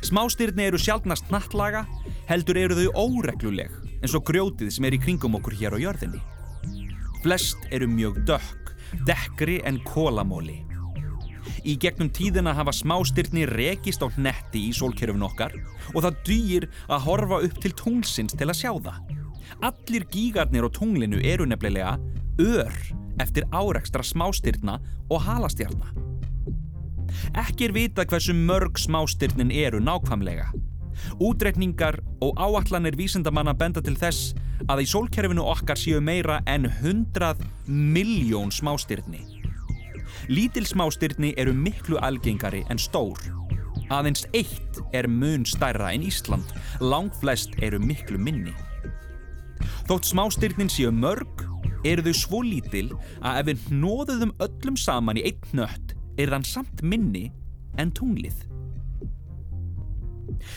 Smástyrni 0.00 0.64
eru 0.64 0.80
sjálfnast 0.80 1.28
nattlaga, 1.32 1.84
heldur 2.30 2.56
eru 2.56 2.78
þau 2.78 3.04
óregluleg 3.04 3.74
eins 4.00 4.16
og 4.16 4.24
grjótið 4.28 4.72
sem 4.72 4.86
er 4.88 4.96
í 4.96 5.00
kringum 5.02 5.36
okkur 5.36 5.58
hér 5.60 5.76
á 5.76 5.78
jörðinni. 5.82 6.22
Flest 7.20 7.68
eru 7.68 7.88
mjög 7.90 8.22
dökk, 8.28 8.72
dekkri 9.04 9.58
en 9.68 9.80
kólamóli. 9.84 10.62
Í 11.68 11.76
gegnum 11.80 12.08
tíðina 12.16 12.54
hafa 12.56 12.72
smástyrni 12.72 13.44
rekist 13.48 14.00
á 14.00 14.08
hnetti 14.08 14.62
í 14.70 14.72
sólkerfin 14.76 15.24
okkar 15.26 15.52
og 15.92 16.00
það 16.06 16.22
dýr 16.28 16.68
að 16.88 17.04
horfa 17.08 17.42
upp 17.48 17.60
til 17.60 17.74
tunglsins 17.76 18.36
til 18.36 18.48
að 18.48 18.60
sjá 18.62 18.72
það. 18.72 19.00
Allir 19.68 20.06
gígarnir 20.08 20.64
á 20.64 20.70
tunglinu 20.72 21.20
eru 21.20 21.44
nefnilega 21.48 21.98
ör 22.40 22.72
eftir 23.22 23.46
árekstra 23.52 24.04
smástyrna 24.06 24.78
og 25.10 25.22
halastjarna. 25.26 25.92
Ekki 27.38 27.68
er 27.68 27.74
vita 27.74 28.04
hversu 28.06 28.34
mörg 28.34 28.78
smástyrnin 28.78 29.50
eru 29.52 29.80
nákvæmlega. 29.82 30.50
Útreikningar 31.20 32.00
og 32.20 32.38
áallanir 32.38 32.96
vísindamanna 32.96 33.54
benda 33.56 33.82
til 33.82 33.96
þess 33.98 34.34
að 34.68 34.84
í 34.84 34.88
sólkerfinu 34.90 35.44
okkar 35.48 35.78
séu 35.80 36.00
meira 36.04 36.40
en 36.46 36.68
100 36.68 37.34
miljón 37.66 38.52
smástyrni. 38.52 39.22
Lítil 40.28 40.66
smástyrni 40.68 41.32
eru 41.40 41.54
miklu 41.56 41.98
algengari 42.02 42.64
en 42.70 42.78
stór. 42.78 43.18
Aðeins 43.90 44.26
eitt 44.36 44.78
er 44.94 45.08
mun 45.10 45.46
stærra 45.48 45.90
en 45.90 46.04
Ísland, 46.06 46.46
langflest 46.80 47.56
eru 47.62 47.80
miklu 47.82 48.18
minni. 48.18 48.54
Þótt 49.88 50.06
smástyrnin 50.12 50.70
séu 50.70 50.92
mörg, 50.94 51.49
eru 51.84 52.04
þau 52.06 52.16
svo 52.16 52.42
lítil 52.44 52.88
að 53.20 53.40
ef 53.40 53.48
við 53.50 53.66
nóðuðum 53.80 54.34
öllum 54.46 54.78
saman 54.80 55.20
í 55.20 55.26
einn 55.30 55.58
nött 55.60 55.94
er 56.20 56.32
þann 56.34 56.46
samt 56.46 56.82
minni 56.84 57.28
en 57.80 57.92
tunglið. 57.96 58.46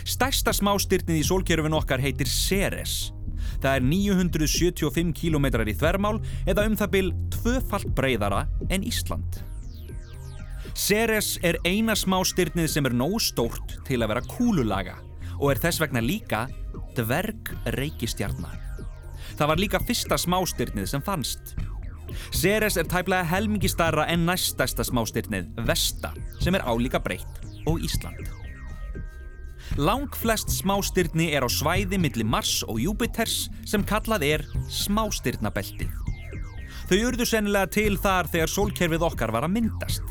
Stærsta 0.08 0.53
smástyrnið 0.56 1.22
í 1.22 1.27
sólkerfin 1.27 1.75
okkar 1.75 2.03
heitir 2.03 2.30
Ceres. 2.30 3.12
Það 3.63 3.77
er 3.77 3.88
975 3.88 5.13
km 5.15 5.48
í 5.68 5.75
þvermál 5.77 6.20
eða 6.48 6.68
um 6.68 6.77
það 6.80 6.94
byl 6.96 7.10
tvöfalt 7.34 7.92
breyðara 7.96 8.46
en 8.72 8.86
Ísland. 8.88 9.42
Ceres 10.74 11.36
er 11.46 11.60
eina 11.68 11.96
smástyrnið 11.96 12.72
sem 12.72 12.89
er 12.89 12.96
nógu 12.98 13.22
stórt 13.22 13.77
til 13.88 14.01
að 14.01 14.15
vera 14.15 14.25
kúlulaga 14.25 14.98
og 15.38 15.51
er 15.53 15.62
þess 15.62 15.84
vegna 15.84 16.01
líka 16.01 16.48
dverg 16.98 17.53
reykistjarnar. 17.77 18.62
Það 19.37 19.49
var 19.49 19.61
líka 19.61 19.81
fyrsta 19.81 20.17
smástyrnið 20.21 20.89
sem 20.89 21.03
fannst. 21.03 21.55
Ceres 22.35 22.77
er 22.77 22.85
tæplega 22.89 23.25
helmingi 23.25 23.69
starra 23.71 24.05
en 24.11 24.27
næststæsta 24.27 24.85
smástyrnið, 24.85 25.49
Vesta, 25.67 26.13
sem 26.41 26.55
er 26.55 26.65
álíka 26.67 27.01
breytt 27.01 27.41
og 27.65 27.81
Ísland. 27.81 28.29
Lang 29.79 30.11
flest 30.13 30.51
smástyrni 30.53 31.31
er 31.33 31.41
á 31.41 31.49
svæði 31.49 31.97
millir 31.97 32.27
Mars 32.29 32.61
og 32.67 32.77
Júpiters 32.83 33.47
sem 33.65 33.81
kallað 33.81 34.25
er 34.27 34.43
smástyrnabeltið. 34.69 35.89
Þau 36.89 36.97
urðu 37.07 37.25
sennilega 37.25 37.71
til 37.73 37.95
þar 37.97 38.29
þegar 38.29 38.51
sólkerfið 38.51 39.05
okkar 39.07 39.33
var 39.33 39.47
að 39.47 39.55
myndast. 39.55 40.03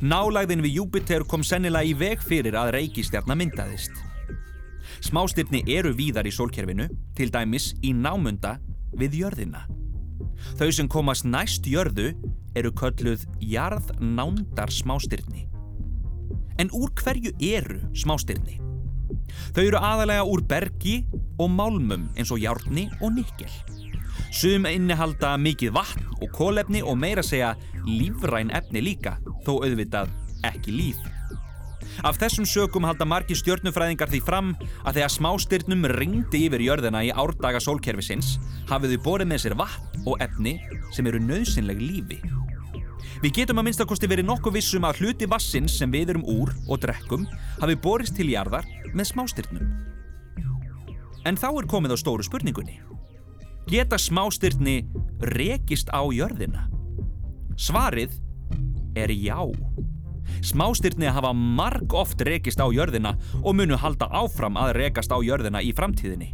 Nálægðin 0.00 0.62
við 0.64 0.78
Júpiter 0.78 1.26
kom 1.28 1.44
sennilega 1.44 1.84
í 1.84 1.96
veg 1.98 2.22
fyrir 2.24 2.56
að 2.56 2.72
reykistjarna 2.78 3.36
myndaðist. 3.36 3.92
Smástyrni 5.04 5.60
eru 5.68 5.92
víðar 5.96 6.28
í 6.28 6.32
sólkerfinu, 6.32 6.86
til 7.16 7.30
dæmis 7.32 7.72
í 7.82 7.92
námunda 7.96 8.58
við 8.96 9.20
jörðina. 9.24 9.66
Þau 10.58 10.70
sem 10.72 10.88
komast 10.88 11.26
næst 11.28 11.68
jörðu 11.68 12.12
eru 12.56 12.72
kölluð 12.74 13.26
jarðnándar 13.44 14.72
smástyrni. 14.72 15.46
En 16.60 16.72
úr 16.76 16.92
hverju 16.98 17.32
eru 17.40 17.80
smástyrni? 17.96 18.58
Þau 19.54 19.62
eru 19.64 19.80
aðalega 19.80 20.24
úr 20.28 20.42
bergi 20.48 20.96
og 21.40 21.50
málmum 21.54 22.08
eins 22.16 22.32
og 22.34 22.42
járni 22.42 22.88
og 23.00 23.14
nikkel. 23.16 23.52
Sum 24.30 24.66
innihalda 24.68 25.34
mikið 25.40 25.72
vatn 25.74 26.10
og 26.20 26.28
kólefni 26.36 26.82
og 26.86 26.98
meira 27.00 27.24
segja 27.26 27.54
lífræn 27.86 28.52
efni 28.54 28.82
líka, 28.84 29.16
þó 29.46 29.56
auðvitað 29.64 30.12
ekki 30.46 30.74
líf. 30.76 31.00
Af 32.06 32.18
þessum 32.20 32.46
sökum 32.48 32.86
halda 32.88 33.06
margi 33.08 33.36
stjörnufræðingar 33.38 34.10
því 34.10 34.20
fram 34.24 34.52
að 34.84 35.00
þegar 35.00 35.14
smástyrnum 35.16 35.88
ringdi 35.96 36.44
yfir 36.46 36.64
jörðina 36.64 37.02
í 37.04 37.12
árdaga 37.12 37.60
sólkerfisins 37.62 38.38
hafið 38.70 38.96
þau 38.96 39.04
borið 39.08 39.32
með 39.32 39.42
sér 39.44 39.56
vatn 39.60 40.06
og 40.06 40.22
efni 40.24 40.56
sem 40.94 41.08
eru 41.10 41.20
nöðsynleg 41.22 41.82
lífi. 41.82 42.20
Við 43.20 43.34
getum 43.36 43.60
að 43.60 43.66
minnstakosti 43.68 44.08
verið 44.08 44.30
nokkuð 44.30 44.54
vissum 44.56 44.86
að 44.88 45.02
hluti 45.02 45.28
vassins 45.28 45.74
sem 45.76 45.90
við 45.92 46.14
erum 46.14 46.24
úr 46.24 46.54
og 46.70 46.80
drekkum 46.80 47.26
hafi 47.60 47.76
borist 47.76 48.16
til 48.16 48.30
jarðar 48.32 48.64
með 48.94 49.10
smástyrnum. 49.10 49.66
En 51.28 51.36
þá 51.36 51.50
er 51.50 51.68
komið 51.68 51.94
á 51.94 51.96
stóru 52.00 52.24
spurningunni. 52.24 52.78
Geta 53.68 53.98
smástyrni 54.00 54.86
rekist 55.36 55.92
á 55.92 56.00
jörðina? 56.08 56.64
Svarið 57.60 58.16
er 58.96 59.12
já. 59.12 59.36
Smástyrni 60.42 61.10
hafa 61.12 61.32
marg 61.36 61.94
oft 61.94 62.20
rekist 62.24 62.60
á 62.60 62.66
jörðina 62.72 63.16
og 63.42 63.56
munu 63.58 63.76
halda 63.76 64.08
áfram 64.08 64.56
að 64.56 64.74
rekast 64.78 65.12
á 65.12 65.18
jörðina 65.20 65.60
í 65.60 65.74
framtíðinni. 65.76 66.32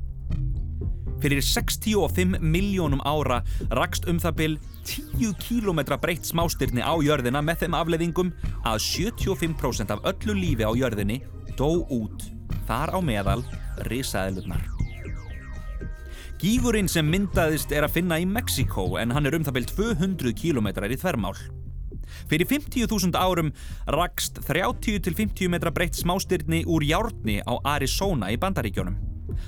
Fyrir 1.22 1.40
65 1.42 2.38
miljónum 2.44 3.00
ára 3.08 3.40
rakst 3.72 4.06
um 4.06 4.20
það 4.22 4.36
byl 4.40 4.54
10 4.86 5.32
km 5.42 5.80
breytt 5.98 6.28
smástyrni 6.28 6.84
á 6.84 6.94
jörðina 7.02 7.42
með 7.42 7.64
þeim 7.64 7.78
afleðingum 7.80 8.32
að 8.68 8.82
75% 8.84 9.96
af 9.96 10.04
öllu 10.12 10.36
lífi 10.36 10.68
á 10.68 10.72
jörðinni 10.76 11.22
dó 11.56 11.82
út, 11.88 12.28
þar 12.68 12.94
á 12.94 13.00
meðal 13.00 13.42
risaðilurnar. 13.88 14.62
Gígurinn 16.36 16.88
sem 16.88 17.06
myndaðist 17.08 17.72
er 17.72 17.86
að 17.86 17.96
finna 17.96 18.20
í 18.20 18.26
Mexiko 18.28 18.90
en 19.00 19.14
hann 19.16 19.24
er 19.24 19.38
um 19.38 19.44
það 19.46 19.56
byl 19.56 19.68
200 19.72 20.36
km 20.36 20.68
í 20.68 20.98
þvermál. 21.00 21.32
Fyrir 22.30 22.48
50.000 22.50 23.16
árum 23.18 23.52
rakst 23.92 24.40
30-50 24.46 25.50
metra 25.52 25.72
breytt 25.74 25.98
smástyrni 25.98 26.64
úr 26.66 26.86
járni 26.86 27.40
á 27.42 27.54
Arizona 27.76 28.32
í 28.32 28.40
Bandaríkjónum. 28.40 28.96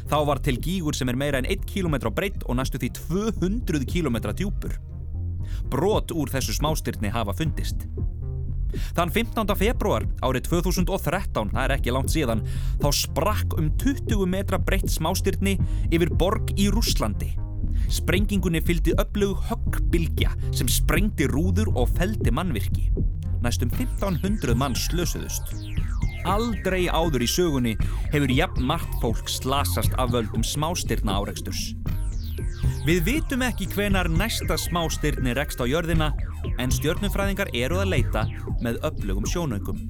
Þá 0.08 0.18
var 0.26 0.42
til 0.42 0.58
gígur 0.60 0.96
sem 0.96 1.08
er 1.08 1.18
meira 1.18 1.40
en 1.40 1.48
1 1.48 1.66
km 1.68 2.10
breytt 2.14 2.44
og 2.46 2.58
næstu 2.58 2.80
því 2.80 2.92
200 2.98 3.86
km 3.88 4.20
djúpur. 4.34 4.78
Brot 5.70 6.12
úr 6.12 6.30
þessu 6.32 6.56
smástyrni 6.56 7.12
hafa 7.12 7.34
fundist. 7.36 7.86
Þann 8.96 9.12
15. 9.14 9.54
februar 9.56 10.04
árið 10.20 10.50
2013, 10.50 11.54
það 11.54 11.62
er 11.64 11.74
ekki 11.78 11.94
langt 11.94 12.12
síðan, 12.12 12.44
þá 12.82 12.88
sprakk 12.92 13.56
um 13.56 13.70
20 13.80 14.28
metra 14.28 14.60
breytt 14.60 14.92
smástyrni 14.92 15.56
yfir 15.88 16.12
borg 16.20 16.52
í 16.60 16.68
Rúslandi. 16.72 17.32
Sprengingunni 17.88 18.60
fylgdi 18.60 18.92
öflug 19.00 19.38
höggbilgja 19.48 20.34
sem 20.52 20.68
sprengdi 20.68 21.24
rúður 21.30 21.70
og 21.72 21.88
feldi 21.96 22.32
mannvirki. 22.34 22.90
Næstum 23.40 23.70
1500 23.72 24.56
mann 24.58 24.76
slösuðust. 24.76 25.54
Aldrei 26.28 26.90
áður 26.92 27.24
í 27.24 27.28
sögunni 27.30 27.72
hefur 28.12 28.34
jafn 28.34 28.66
margt 28.68 28.98
fólk 29.00 29.30
slasast 29.32 29.96
af 29.96 30.12
völdum 30.12 30.44
smástyrna 30.44 31.16
áreksturs. 31.22 31.70
Við 32.84 33.02
vitum 33.06 33.46
ekki 33.46 33.70
hvenar 33.72 34.10
næsta 34.12 34.58
smástyrni 34.60 35.32
rekst 35.38 35.60
á 35.60 35.64
jörðina 35.64 36.12
en 36.60 36.72
stjörnufræðingar 36.74 37.54
eru 37.56 37.80
að 37.80 37.94
leita 37.94 38.26
með 38.60 38.82
öflugum 38.84 39.28
sjónaugum. 39.28 39.80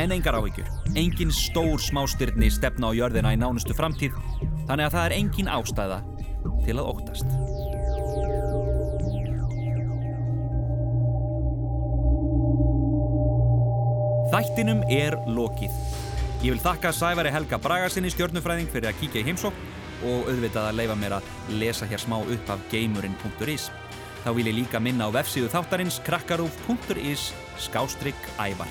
En 0.00 0.12
engar 0.12 0.36
áhyggjur, 0.36 0.68
engin 0.96 1.32
stór 1.32 1.80
smástyrni 1.80 2.48
stefna 2.52 2.88
á 2.88 2.96
jörðina 2.96 3.36
í 3.36 3.40
nánustu 3.40 3.76
framtíð 3.76 4.16
þannig 4.66 4.88
að 4.88 4.94
það 4.96 5.04
er 5.04 5.16
engin 5.20 5.52
ástæða 5.52 6.02
til 6.64 6.78
að 6.78 6.90
óttast. 6.92 7.28
Þættinum 14.32 14.82
er 14.92 15.14
lokið. 15.30 15.74
Ég 16.44 16.52
vil 16.52 16.60
þakka 16.60 16.90
Sævari 16.92 17.30
Helga 17.32 17.56
Bragarsinni 17.62 18.10
stjórnufræðing 18.12 18.68
fyrir 18.72 18.90
að 18.90 18.98
kíkja 19.00 19.22
í 19.22 19.28
heimsók 19.30 19.60
og 20.04 20.26
auðvitað 20.28 20.66
að 20.68 20.78
leifa 20.80 20.96
mér 20.98 21.14
að 21.16 21.30
lesa 21.56 21.88
hér 21.88 22.02
smá 22.02 22.18
upp 22.20 22.50
af 22.52 22.64
gamerinn.is. 22.72 23.70
Þá 24.24 24.28
vil 24.36 24.48
ég 24.50 24.58
líka 24.58 24.82
minna 24.82 25.06
á 25.08 25.14
vefsíðu 25.14 25.48
þáttarins 25.54 26.00
krakkarúf.is 26.04 27.30
skástrygg 27.62 28.28
ævar. 28.42 28.68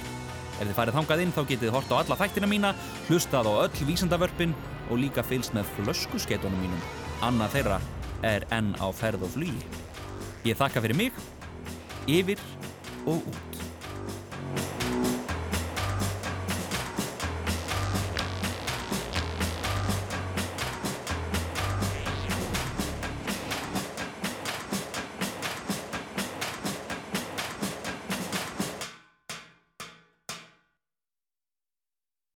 Ef 0.59 0.67
þið 0.67 0.75
farið 0.77 0.99
þangað 0.99 1.23
inn 1.23 1.33
þá 1.35 1.41
getið 1.41 1.65
þið 1.65 1.73
hort 1.75 1.91
á 1.91 1.99
alla 2.01 2.19
þættina 2.19 2.51
mína, 2.51 2.75
hlustað 3.09 3.49
á 3.51 3.53
öll 3.65 3.89
vísandavörpin 3.89 4.55
og 4.91 5.01
líka 5.01 5.23
fylst 5.25 5.55
með 5.55 5.71
flöskuskeitunum 5.79 6.61
mínum. 6.61 7.05
Annað 7.23 7.54
þeirra 7.56 7.80
er 8.28 8.43
enn 8.56 8.73
á 8.82 8.88
ferð 8.91 9.23
og 9.28 9.36
flugi. 9.38 9.67
Ég 10.45 10.58
þakka 10.60 10.84
fyrir 10.84 10.99
mig, 10.99 11.19
yfir 12.12 12.41
og 13.06 13.23
út. 13.23 13.55